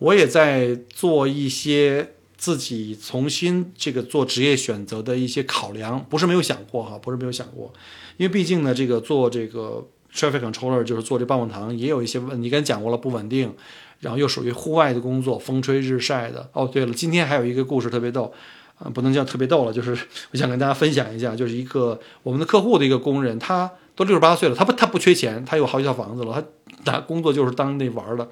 [0.00, 7.72] 我也在做一些自己重新这个做职业选择的一些考量，不是没有想过哈，不是没有想过，
[8.16, 13.54] 因为毕竟呢，这个做这个 traffic controller 就是做这棒棒糖，也有一些问，你刚才讲过了，不稳定，
[14.00, 16.48] 然后又属于户外的工作，风吹日晒的。
[16.54, 18.32] 哦，对了，今天还有一个故事特别逗，
[18.78, 19.90] 啊，不能叫特别逗了，就是
[20.32, 26.42] 我想跟大家分享一下，就是一个我们的客户的一个工人，他都六十八岁了，他不他不缺钱，他有好几套房子了，
[26.84, 28.26] 他他工作就是当那玩儿的，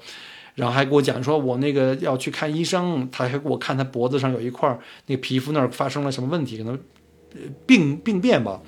[0.59, 6.77] 然后还给我讲说，我那个要去看医生，他还给我看他脖子上有一块儿那个皮肤那儿发生了什么问题，可能
[7.65, 8.61] 病病变吧。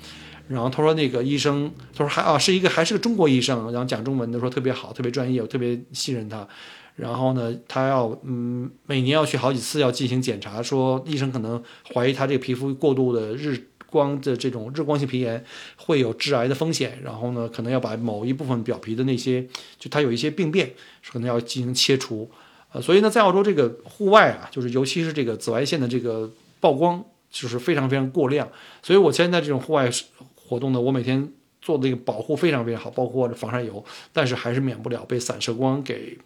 [0.48, 6.48] 然后他说那个医生，他说还啊是一个还是个中国医生，然后讲中文的说特别好，特别专业，我特别信任他。
[6.96, 15.44] 然后呢，他要嗯每年要去好几次要进行检查，说医生可能怀疑他这个皮肤过度的日光的这种日光性皮炎
[15.76, 16.98] 会有致癌的风险。
[17.04, 19.46] 然后呢，可能要把某一部分表皮的那些
[19.78, 20.72] 就它有一些病变，
[21.06, 22.30] 可能要进行切除。
[22.72, 28.48] 呃，所以呢，在澳洲这个户外啊，就是尤其是这个紫外线的这个曝光就是非常非常过量。
[28.82, 29.90] 所以我现在这种户外
[30.34, 36.18] 活动呢，我每天做的这个保护非常非常好，包括防晒油，但是还是免不了被散射光给。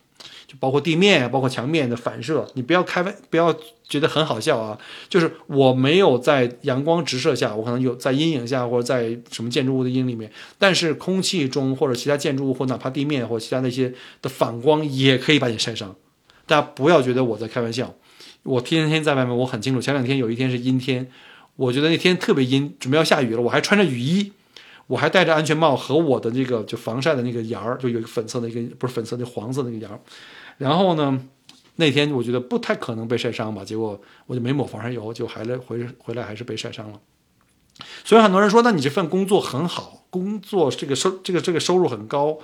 [0.46, 3.54] 就包括地面，包括墙面的反射，你不要开，不要
[3.88, 4.78] 觉得很好笑啊。
[5.08, 15.94] 就是我没有在阳光直射下，我可能有在阴影下，或者在什么建筑物的阴影里面，但是空气中或者其他建筑物或哪怕地面或其他那些的反光也可以把你晒伤。
[16.46, 17.94] 大家不要觉得我在开玩笑，
[18.44, 19.80] 我天天在外面，我很清楚。
[19.80, 21.10] 前两天有一天是阴天，
[21.56, 24.32] 我觉得那天特别阴，准备要下雨了，我还穿着雨衣。
[24.88, 29.98] 我还戴着安全帽和我的那个就防晒的那个檐儿，就有一个粉色的一个不是粉色那黄色那个檐儿。
[30.58, 31.20] 然后呢，
[31.74, 37.00] 那天我觉得不太可能被晒伤吧，结果我就没抹防晒油，就还来回回来还是被晒伤了。
[38.04, 42.38] 所以很多人说，那你这份工作很好，工作这个收这个这个收入很高，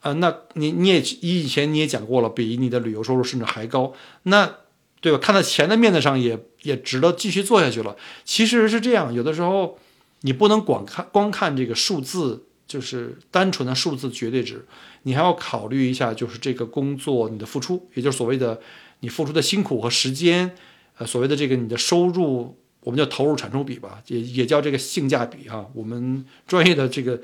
[0.00, 3.92] 啊，那你你也以前你也讲过了，比你的旅游收入甚至还高，
[4.24, 4.56] 那
[5.00, 5.18] 对吧？
[5.18, 7.94] 看在钱的面子上，也也值得继续做下去了。
[8.24, 9.78] 其实是这样，有的时候。
[10.26, 14.64] 你不能光看光看这个数字，就是单纯的数字绝对值，
[15.02, 18.58] 你还要考虑一下，就是这个工作你的付出，也就是所谓的
[19.00, 20.56] 你付出的辛苦和时间，
[20.96, 25.68] 呃，所谓的这个你的收入，我们叫投入产出比吧，也也叫这个性价比哈。
[25.74, 27.20] 我们专业的这个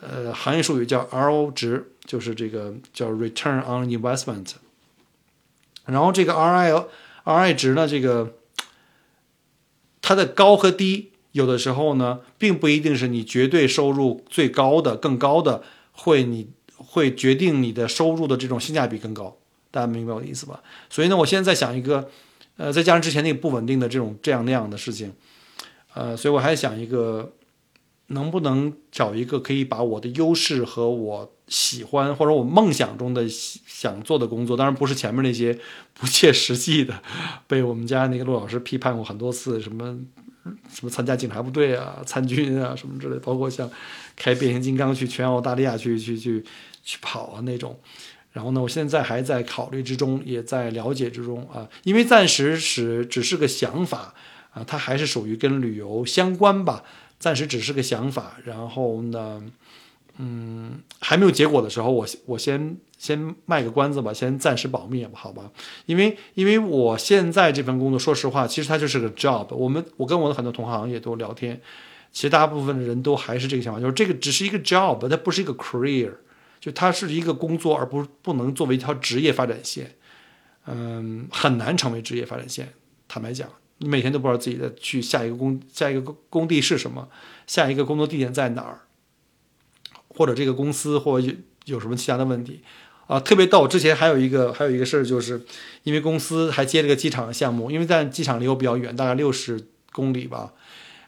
[0.00, 4.54] 呃行业术语叫 RO 值，就是这个叫 Return on Investment。
[5.84, 6.84] 然后这个 RI
[7.22, 8.34] RI 值呢，这个
[10.02, 11.09] 它的高和低。
[11.32, 15.62] 有的时候呢，并不一定是你绝对收入最高的、更高的
[15.92, 19.36] 会你会决定你的收入的这种性价比更高，
[19.70, 20.60] 大家明白我的意思吧？
[20.88, 22.08] 所以呢，我现在在想一个，
[22.56, 25.12] 呃，再加上之前那个不稳定的这种这样那样的事情，
[25.94, 27.32] 呃，所以我还想一个，
[28.08, 35.56] 能不能找一个可以把我的优势和我喜欢或者我梦想中的想做的工作，当然不是前面那些
[35.94, 37.02] 不切实际的，
[37.46, 40.00] 被我们家那个陆老师批判过很多次，什么。
[40.72, 43.70] 什么参加警察部队啊、参军啊什么之类，包括像
[44.16, 46.44] 开变形金刚去全澳大利亚去去去
[46.82, 47.78] 去跑啊那种。
[48.32, 51.68] 然后呢，我现在还在考虑之中，也在了解之中啊。
[51.82, 54.14] 因为暂时是只是个想法
[54.52, 56.84] 啊，它还是属于跟旅游相关吧，
[57.18, 58.36] 暂时只是个想法。
[58.44, 59.42] 然后呢，
[60.20, 62.76] 嗯，还没有结果的时候，我我先。
[63.00, 65.50] 先卖个关子吧，先暂时保密吧，好吧？
[65.86, 69.46] 因为因为我现在这份工作，说实话，其实它就是个 job。
[69.54, 71.58] 我们我跟我的很多同行也都聊天，
[72.12, 76.12] 其实大部分的人都还是这个想法，就是这个只是一个 job，它不是一个 career，
[76.60, 79.92] 就它是一个工作，而不不能作为一条职业发展线。
[80.66, 82.68] 嗯，很难成为职业发展线。
[83.08, 87.08] 坦白讲，你每天都不知道自己的去下一个工下一个工工地是什么，
[87.46, 88.80] 下一个工作地点在哪儿，
[90.20, 91.32] 或者这个公司或有
[91.64, 92.60] 有什么其他的问题。
[93.06, 93.66] 啊，特别逗！
[93.66, 95.40] 之前还有一个还有一个事儿，就是
[95.84, 100.52] 因为公司还接了个机场的项目，因为在机场离我比较远，大概六十公里吧。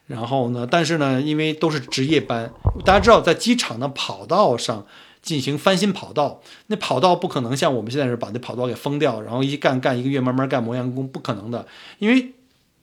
[0.07, 2.51] 然后呢，但是呢，因为都是值夜班，
[2.83, 4.85] 大家知道，在机场的跑道上
[5.21, 11.65] 进行翻新跑道，那跑道不可能像我们现在是把那跑道给封掉，然后一干干一个月，慢慢干磨洋工，不可能的。
[11.99, 12.33] 因为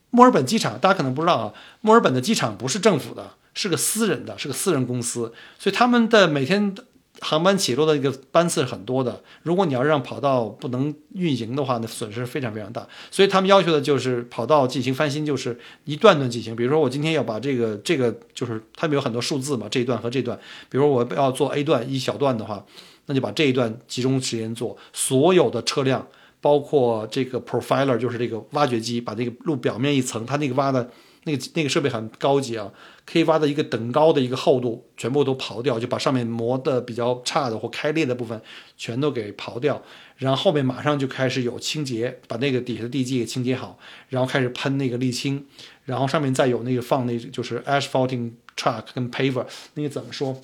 [0.08, 1.52] 墨尔本机场，大家可能不知道啊，
[1.82, 6.74] 墨尔本的机场不是政府的，是个私人的，是个私人公司，所以他们的每天。
[7.22, 12.88] 航班起落的一个班次是很多的，如果你要让跑道不能运行的话，那损失非常非常大。
[13.10, 16.56] 所以他们要求的就是跑道进行翻新，就是一段段进行。
[16.56, 20.38] 比如说我今天要把这个这个，就是他们有很多数字嘛，这一段和这段。
[20.70, 22.64] 比如我要做 A 段一小段的话，
[23.04, 24.78] 那就把这一段集中时间做。
[24.94, 26.06] 所有的车辆，
[26.40, 30.90] 包括这个 profiler，就是这个挖掘机，把这个路表面一层，它那个挖的。
[31.24, 32.72] 那个那个设备很高级啊，
[33.04, 38.40] 可以挖的一个等高的一个厚度，全部都刨掉，就把上面磨的比较差的或开裂的部分
[38.76, 39.82] 全都给刨掉，
[40.16, 45.46] 然后后面马上就开始有清洁，把那个底下的地基给清洁好，然后开始喷那个沥青，
[45.84, 50.40] 然后上面再有那个放那就是 asphalting truck 跟 paver，那个怎么说？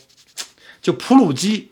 [0.83, 1.71] 就铺路机，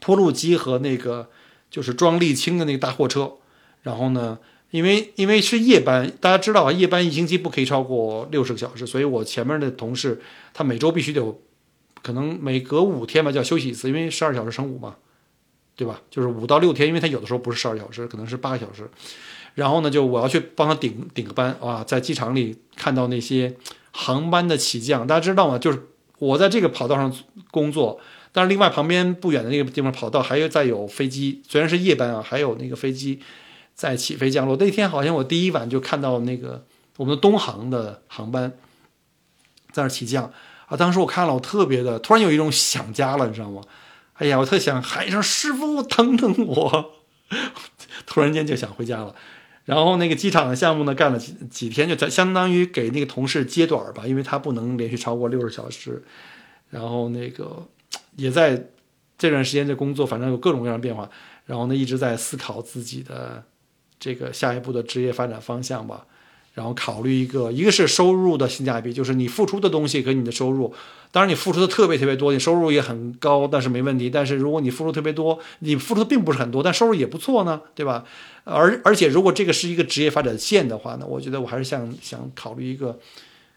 [0.00, 1.28] 铺路机和那个
[1.70, 3.34] 就是装沥青的那个大货车，
[3.82, 4.38] 然后呢？
[4.74, 10.20] 因为因为是夜班，大家知道啊，夜班一星期不可以超过六十个小时，所以我前面的同事
[10.52, 11.40] 他每周必须得有，
[12.02, 14.96] 可能每隔五天吧就要休息一次，因为十二小时乘五嘛，
[15.76, 16.00] 对吧？
[16.10, 18.90] 就是五到六天，因为他有的时候不是十二小时，可能是八个小时。
[19.54, 23.54] 然后呢，就我要去帮他顶顶个班啊，在机场里看到那些
[23.92, 25.56] 航班的起降，大家知道吗？
[25.56, 25.80] 就是
[26.18, 27.16] 我在这个跑道上
[27.52, 28.00] 工作，
[28.32, 33.20] 但是另外旁边不远的那个地方跑道还有再有飞机，虽然是夜班啊，还有那个飞机
[33.74, 34.56] 在起飞降落。
[34.56, 36.64] 那天好像我第一晚就看到那个
[36.96, 38.52] 我们的东航的航班
[39.72, 40.32] 在那起降
[40.66, 43.62] 啊，当时我看了，我特别的突然有一种想家了，你知道吗？
[44.14, 46.92] 哎呀，我特想喊一声师傅，疼疼我，
[48.06, 49.14] 突然间就想回家了。
[49.64, 56.04] 然后那个机场的项目呢，干了几几天，就相当于给那个同事接短儿吧，因为他不能连续超过六十小时。
[56.70, 57.66] 然后那个
[58.16, 58.68] 也在
[59.18, 61.08] 这段时间的工作，反正有各种各样的变化。
[61.46, 63.44] 然后呢，一直在思考自己的
[64.04, 66.04] 这个下一步的职业发展方向吧。
[66.52, 70.72] 然后考虑一个，一个是收入的性价比，就是你付出的东西跟你的收入。
[71.10, 74.10] 当然，你付出的特别特别多，你收入也很高，但是没问题。
[74.10, 78.04] 但是如果你付出特别多，你付出的并不是很多，但收入也不错呢，对吧？
[78.44, 83.00] 而而且如果这个是一个职业发展线的话呢，我觉得我还是想想考虑一个，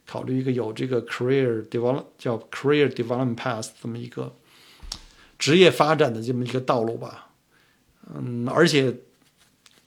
[0.08, 4.34] 考虑一个有这个 career develop 叫 career development path 这么一个
[5.38, 7.28] 职业发展的这么一个道路吧。
[8.16, 8.96] 嗯，而且。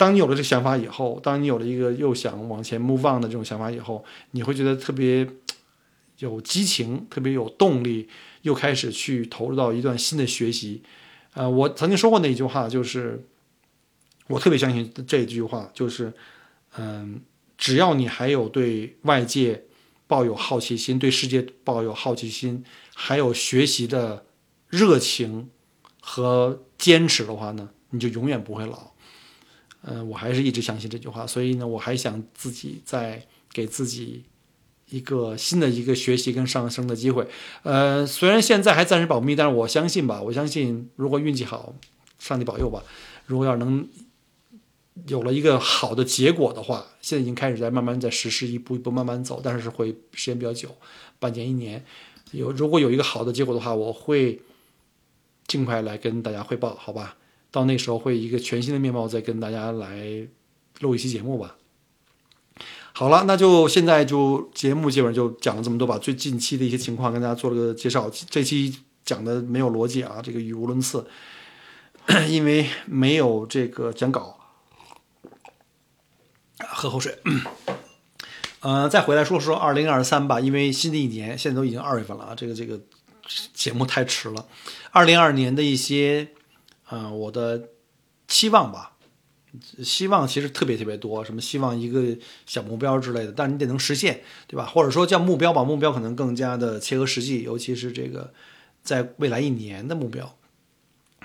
[0.01, 5.29] 当你有了这个想法以后，当你有了一个又想往前 move on 的这种想法以后，你会觉得特别
[6.21, 8.09] 有激情，特别有动力，
[8.41, 10.83] 又开始去投入到一段新的学习。
[11.35, 13.23] 呃，我曾经说过那一句话，就是
[14.29, 16.11] 我特别相信这句话，就是
[16.79, 17.21] 嗯，
[17.59, 19.65] 只要你还有对外界
[20.07, 24.25] 抱有好奇心，对世界抱有好奇心，还有学习的
[24.71, 25.51] 热情
[26.01, 28.95] 和坚持的话呢，你就永远不会老。
[29.83, 34.25] 嗯，我还是一直相信这句话，所以呢，我还想自己再给自己
[34.91, 37.27] 一个新的一个学习跟上升的机会。
[37.63, 41.75] 呃，虽然现在还暂时保密，但是我相信吧，我相信如果运气好，
[42.19, 42.83] 上帝保佑吧，
[43.27, 43.89] 如果要能
[45.07, 50.77] 有了一个好的结果的话，现在已经开始在慢慢在实施，一步一步慢慢走，但是会时间比较久，
[51.19, 51.85] 半年一年。
[52.33, 54.41] 有如果有一个好的结果的话，我会
[55.47, 57.17] 尽快来跟大家汇报，好吧？
[57.51, 60.27] 到那时候会一个全新的面貌，再跟大家来
[60.81, 61.57] 录一期节目吧。
[62.93, 65.97] 好了，那就现在就节目基本上就讲了这么多吧。
[65.99, 68.11] 最近期的一些情况跟大家做了个介绍。
[68.29, 71.07] 这期讲的没有逻辑啊，这个语无伦次，
[72.29, 74.39] 因为没有这个讲稿。
[76.59, 77.19] 喝口水。
[78.61, 82.79] 呃，再回来说说二零二三吧，因为新的一年现在都已经二月份了啊，这个这个
[83.55, 84.47] 节目太迟了。
[84.91, 86.29] 二零二年的一些。
[86.91, 87.71] 嗯，我的
[88.27, 88.97] 期望吧，
[89.83, 92.17] 希望其实特别特别多，什么希望一个
[92.47, 94.67] 小目标之类的，但你得能实现，对吧？
[94.67, 98.33] 或者说叫目标吧，目标可能更加的切合实际，尤其是这个
[98.83, 100.37] 在未来一年的目标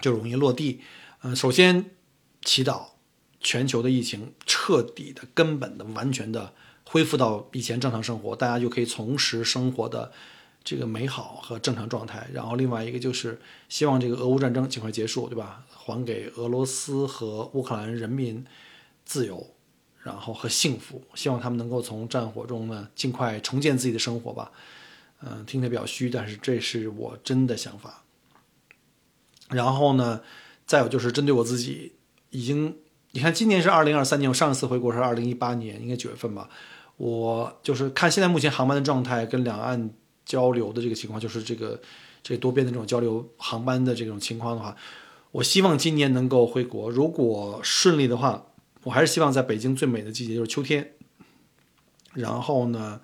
[0.01, 0.81] 就容易落地。
[1.21, 1.91] 嗯，首先
[2.43, 2.89] 祈祷
[3.39, 6.53] 全球的疫情彻底的、根本的、完全的
[6.85, 10.11] 恢复到以前正常生活，大家就可以重拾生活的。
[10.65, 13.39] 这个美好和正常状态，然后另外一个就是
[13.69, 15.63] 希望这个俄乌战争尽快结束，对吧？
[15.69, 18.43] 还给俄罗斯和乌克兰人民
[19.05, 19.45] 自由，
[20.01, 24.51] 然后和幸福，希望他们能够从战火中呢尽快重建自己的生活吧。
[25.21, 28.03] 嗯，听起来比较虚，但是这是我真的想法。
[29.49, 30.21] 然后呢，
[30.65, 31.93] 再有就是针对我自己，
[32.31, 32.75] 已经
[33.11, 36.49] 你看今年是二零二三年，我上一次回国是二零一八年，应该九月份吧。
[36.97, 39.91] 我就是看现在目前航班的状态跟两岸。
[40.25, 41.79] 交流的这个情况，就是这个
[42.23, 44.75] 这多边的这种交流航班的这种情况的话，
[45.31, 46.89] 我希望今年能够回国。
[46.89, 48.47] 如果顺利的话，
[48.83, 50.93] 我还是希望在北京最美的季节就是秋天。
[52.13, 53.01] 然后呢，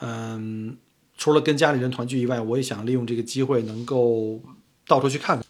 [0.00, 0.76] 嗯，
[1.16, 4.42] 除了跟家里人团聚以外，我也想利用这个机会能够
[4.86, 5.46] 到处去看看，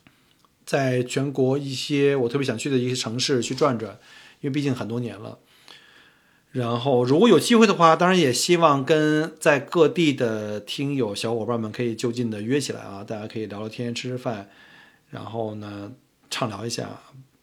[0.66, 3.98] 在全国一些我特别想去的一些城市去转转，
[4.40, 5.38] 因为毕竟很多年了。
[6.52, 14.48] 然后，如果有机会的话，当然也希望跟在各地的听友小伙伴们可以就近的约起来啊，大家可以聊聊天、吃吃饭，
[15.10, 15.92] 然后呢
[16.28, 16.88] 畅聊一下，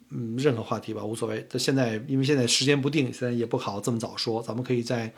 [0.09, 1.47] 嗯，任何话题吧，无所谓。
[1.49, 5.13] 但现在因为现在时间不定，现在也不好这么早说，咱们可以在，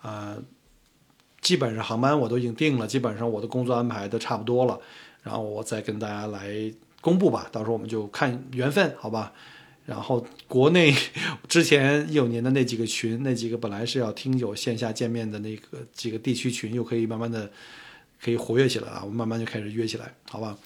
[0.00, 0.42] 呃，
[1.42, 4.80] 基本上航班我都已经定了，基本上我的工作安排都差不多了，
[5.22, 9.34] 然后我再跟大家来公布吧，到时候我们就看缘分，好吧。
[9.90, 10.94] 然后国内
[11.48, 17.50] 之前一九年的那几个群，那几个本来是要听友线下见面的那个几个地区群，又可以慢慢的
[18.22, 19.00] 可以活跃起来啊。
[19.02, 20.56] 我们慢慢就开始约起来，好吧？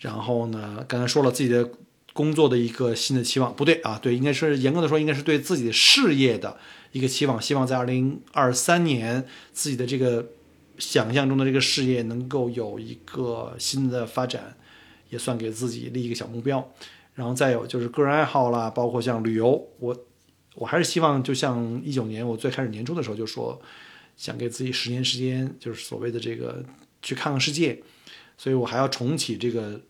[0.00, 1.66] 然后呢，刚才说了自己的
[2.12, 3.56] 工作的一个新的期望。
[3.56, 6.58] 不对啊，对，应该是严格的说，应该是对自己的事业的
[6.92, 9.24] 一个期望，希望在二零二三年
[9.54, 10.28] 自己的这个
[10.76, 14.54] 想象中的这个事业能够有一个新的发展，
[15.08, 16.70] 也算给自己立一个小目标。
[17.14, 19.96] 然后再有就是个人爱好啦，包括像旅游，我
[20.56, 23.60] 我还是希望，就像一九年我最开始年初的时候就说，
[24.16, 26.64] 想给自己十年时间，就是所谓的这个
[27.02, 27.82] 去看看世界，
[28.36, 29.80] 所以我还要重启这个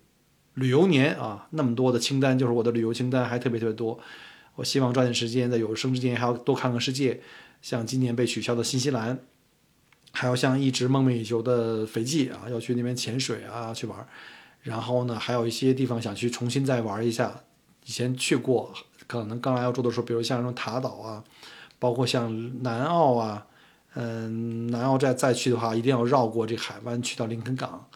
[0.54, 3.98] 旅游年啊，那么多的清单，就是我的旅游清单还特别特别多，
[4.56, 7.20] 我希望抓紧时间，在有生之年还要多看看世界，
[7.62, 9.18] 像今年被取消的新西兰，
[10.12, 14.06] 还有像一直梦寐以求的斐济啊，要去那边潜水啊，去玩。
[14.64, 17.42] 然后呢，还有一些地方想去重新再玩一下，
[17.84, 18.72] 以前去过，
[19.06, 21.22] 可能刚来澳洲的时候，比如像什么塔岛啊，
[21.78, 23.46] 包括像南澳啊，
[23.92, 27.86] 嗯，南澳再再去的话，一定要绕过这个海湾去到林肯港。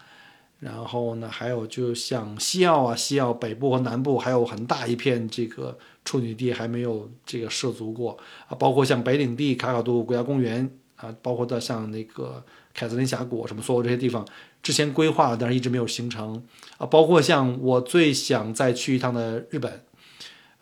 [0.59, 8.15] 然后呢，还有就像西澳啊，西澳北部和南部还有很大一片这个处女地还没有这个涉足过
[8.47, 12.43] 啊，包括像北领地卡卡杜国家公园啊，包括到像那个
[12.75, 14.23] 凯瑟琳峡谷什么所有这些地方。
[14.61, 16.43] 之前规划了，但是一直没有形成
[16.77, 16.85] 啊。
[16.85, 19.81] 包括像我最想再去一趟的日本，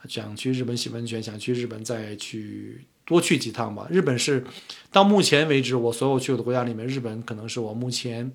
[0.08, 3.88] 想去日本洗温泉，想去日本再去多去几趟吧。
[3.90, 4.44] 日本是
[4.92, 8.32] 到目前为止我所有去过的国家里面，日本可能是我目前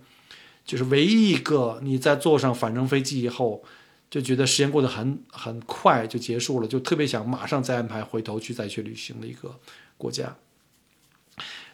[0.64, 3.62] 就是唯一一个你在坐上返程飞机以后
[4.10, 9.58] 就觉得时间过得很很快就结束了，就特别想马上再安排回头去再去旅行的一个
[9.96, 10.36] 国家。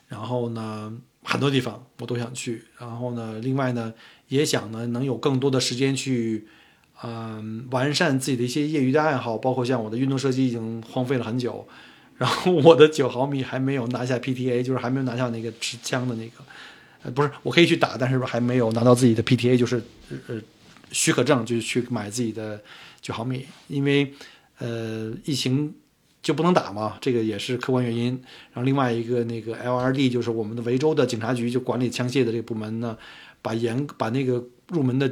[0.07, 0.99] 然后呢？
[1.31, 3.93] 很多地方我都想去，然后呢，另外呢，
[4.29, 6.47] 也想呢能有更多的时间去，
[7.03, 11.69] 嗯，完善自己的一些业余的爱好，包括像我的运动射击已经荒废了很久，
[12.17, 16.43] 然后我的九毫米还没有拿下 PTA，就是还没有拿下那个持枪的那个，
[17.03, 19.83] 呃，不是，我可以去打，但是还没有拿到自己的 PTA，就是
[20.29, 20.41] 呃
[20.91, 22.59] 许可证，就去买自己的
[23.03, 24.15] 九毫米，因为
[24.61, 25.75] 呃疫情。
[26.29, 26.99] 就不能打嘛？
[27.01, 28.09] 这个也是客观原因。
[28.53, 32.99] 然后另外一个那个 LRD 就是我们的维州的警察局就管理枪械的这个部门呢，
[33.41, 35.11] 把严把那个入门的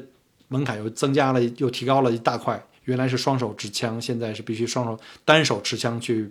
[0.49, 2.63] 门槛又增加了，又提高了一大块。
[2.85, 6.31] 原来是双手持枪，现在是必须双手单手持枪去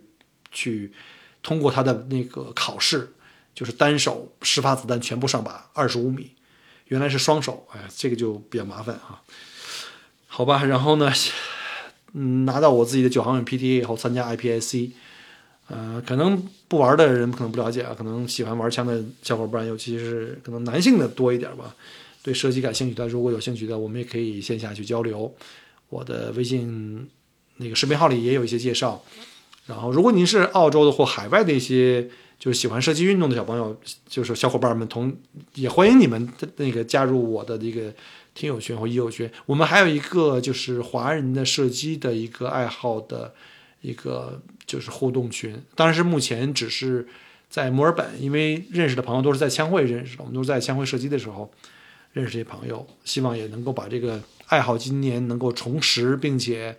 [0.52, 0.94] 去
[1.42, 3.12] 通过他的那个考试，
[3.56, 6.34] 就是单手十发子弹全部上靶，二十五米。
[6.90, 9.24] 原来是双手，哎，这个就比较麻烦啊。
[10.28, 11.12] 好吧，然后呢？
[12.18, 14.92] 嗯，拿到我自己的九毫米 PTA 以后，参加 IPIC，
[15.68, 21.76] 呃，可能不玩的人可能不了解啊，可能喜欢玩枪的小伙伴，尤其是可能男性的多一点吧。
[22.24, 25.30] 对射击感兴趣的，如果有兴趣的，我们也可以线下去交流。
[25.90, 27.06] 我的微信
[27.58, 29.04] 那个视频号里也有一些介绍。
[29.66, 32.10] 然后，如果您是澳洲的或海外的一些
[32.40, 33.76] 就是喜欢射击运动的小朋友，
[34.08, 35.14] 就是小伙伴们，同
[35.56, 37.94] 也欢迎你们那个加入我的这个。
[38.36, 43.34] 听友群或友群，我们还有一个就是华人的射击的一个爱好的
[43.82, 47.08] 一个就是互动群，当然是目前只是
[47.50, 51.50] 在墨尔本，因为认识的朋友都是在枪会认识的，我们都是在枪会射击的时候
[52.12, 56.78] 认识这些朋友，希望也能够把这个爱好今年能够重拾，并且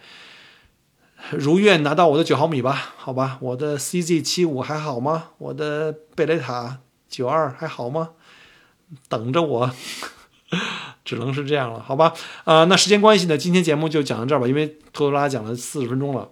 [1.31, 5.31] 如愿拿到我的九毫米吧，好吧，我的 CZ 七五还好吗？
[5.39, 8.11] 我的贝雷塔九二还好吗？
[9.09, 9.71] 等着我。
[11.05, 12.13] 只能是这样了，好吧？
[12.45, 16.29] 啊，那时间关系呢，今天节目就讲到这儿吧，因为托托拉讲了四十分钟了。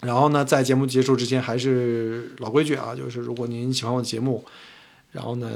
[0.00, 4.44] 然后呢，在节目结束之前，还是老规矩啊，就是如果您喜欢我的节目，
[5.12, 5.50] 然后呢，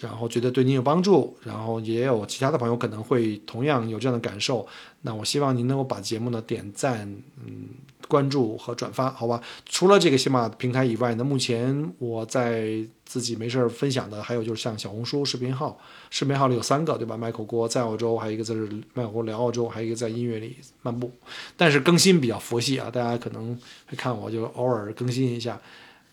[0.00, 4.66] 然后觉得对您有帮助，然后也有其他的朋友可能会同样有这样的感受，
[5.02, 7.08] 那我希望您能够把节目呢点赞，
[7.44, 7.68] 嗯。
[8.08, 9.40] 关注和转发，好吧。
[9.64, 15.78] 除了这个喜马平台以外呢，目前我在自己没事儿分享的，还有就是像小红书视频号，
[16.10, 17.16] 视频号里有三个，对吧？
[17.16, 21.10] 麦口锅在澳洲，还有一个在是麦口锅聊澳洲，还有一个在音乐里漫步。
[21.56, 25.60] 但是更新比较佛系啊，大家可能会看我就偶尔更新一下，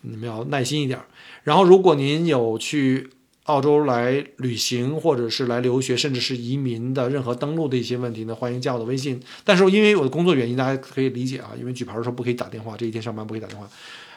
[0.02, 1.00] 你们要耐心一点。
[1.44, 3.10] 然后如果您有去。
[3.44, 9.22] 澳洲来旅行，或者是来留学，甚至是移民的任何登录的一些问题呢，欢迎加我的微信。
[9.44, 13.68] 但是因为我的工作原因，大家可以理解啊，因为举牌的时候不可以打电话，这一天上班不可以打电话。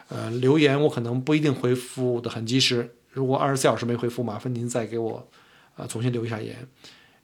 [0.07, 5.27] 呃，留言我可能不一定回复的很及时，如果二十四小时没回复，麻烦您再给我
[5.75, 6.55] 呃重新留一下言。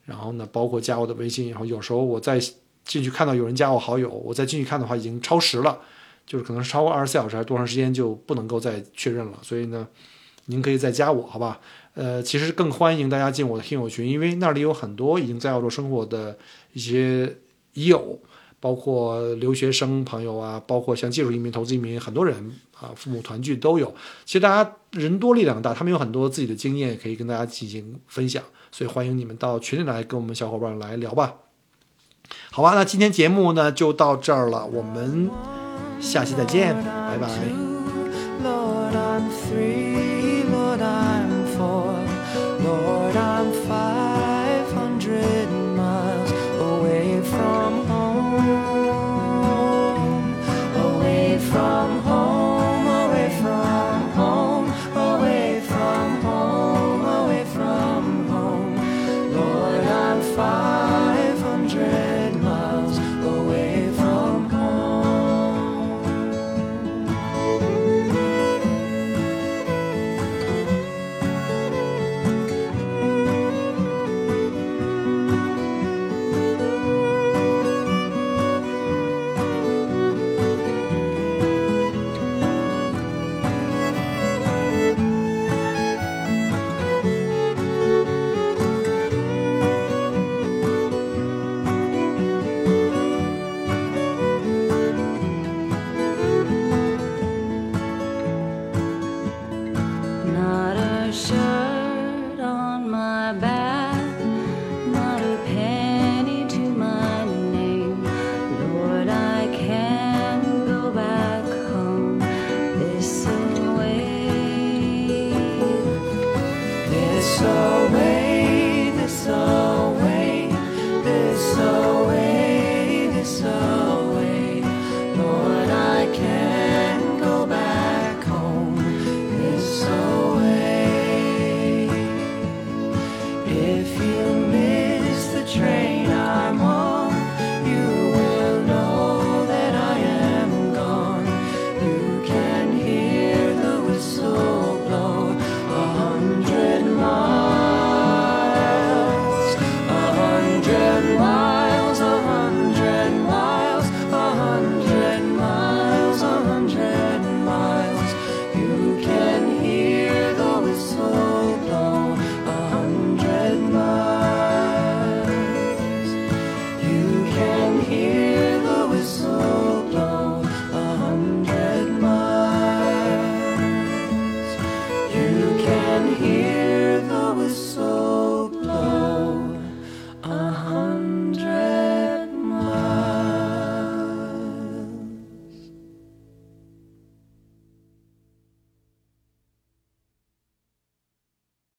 [0.03, 2.37] 然后呢，包括加我的微信，然后有时候我再
[2.83, 5.79] 进去看到有人加我好友，我再进去看的话已经超时了，
[6.27, 9.39] 就是可能是超过二十四小时还是多长时间就不能够再确认了。
[9.41, 9.87] 所以呢，
[10.47, 11.61] 您可以再加我，好吧？
[11.95, 16.37] 呃，其实更欢迎大家进我的听友群，因为那里有很多已经在澳洲生活的
[16.73, 17.37] 一些
[17.73, 18.19] 已友，
[18.59, 22.35] 包括留学生朋友啊，包括像技术移民、投资移民，很多人
[22.79, 23.93] 啊，父母团聚都有。
[24.25, 31.35] 其实大家人多力量大，他们有很多自己的经验可以跟大家进行分享，所以欢迎你们到群里来跟我们小伙伴来聊吧。
[32.49, 35.29] 好吧，那今天节目呢就到这儿了，我们
[35.99, 37.29] 下期再见，拜拜。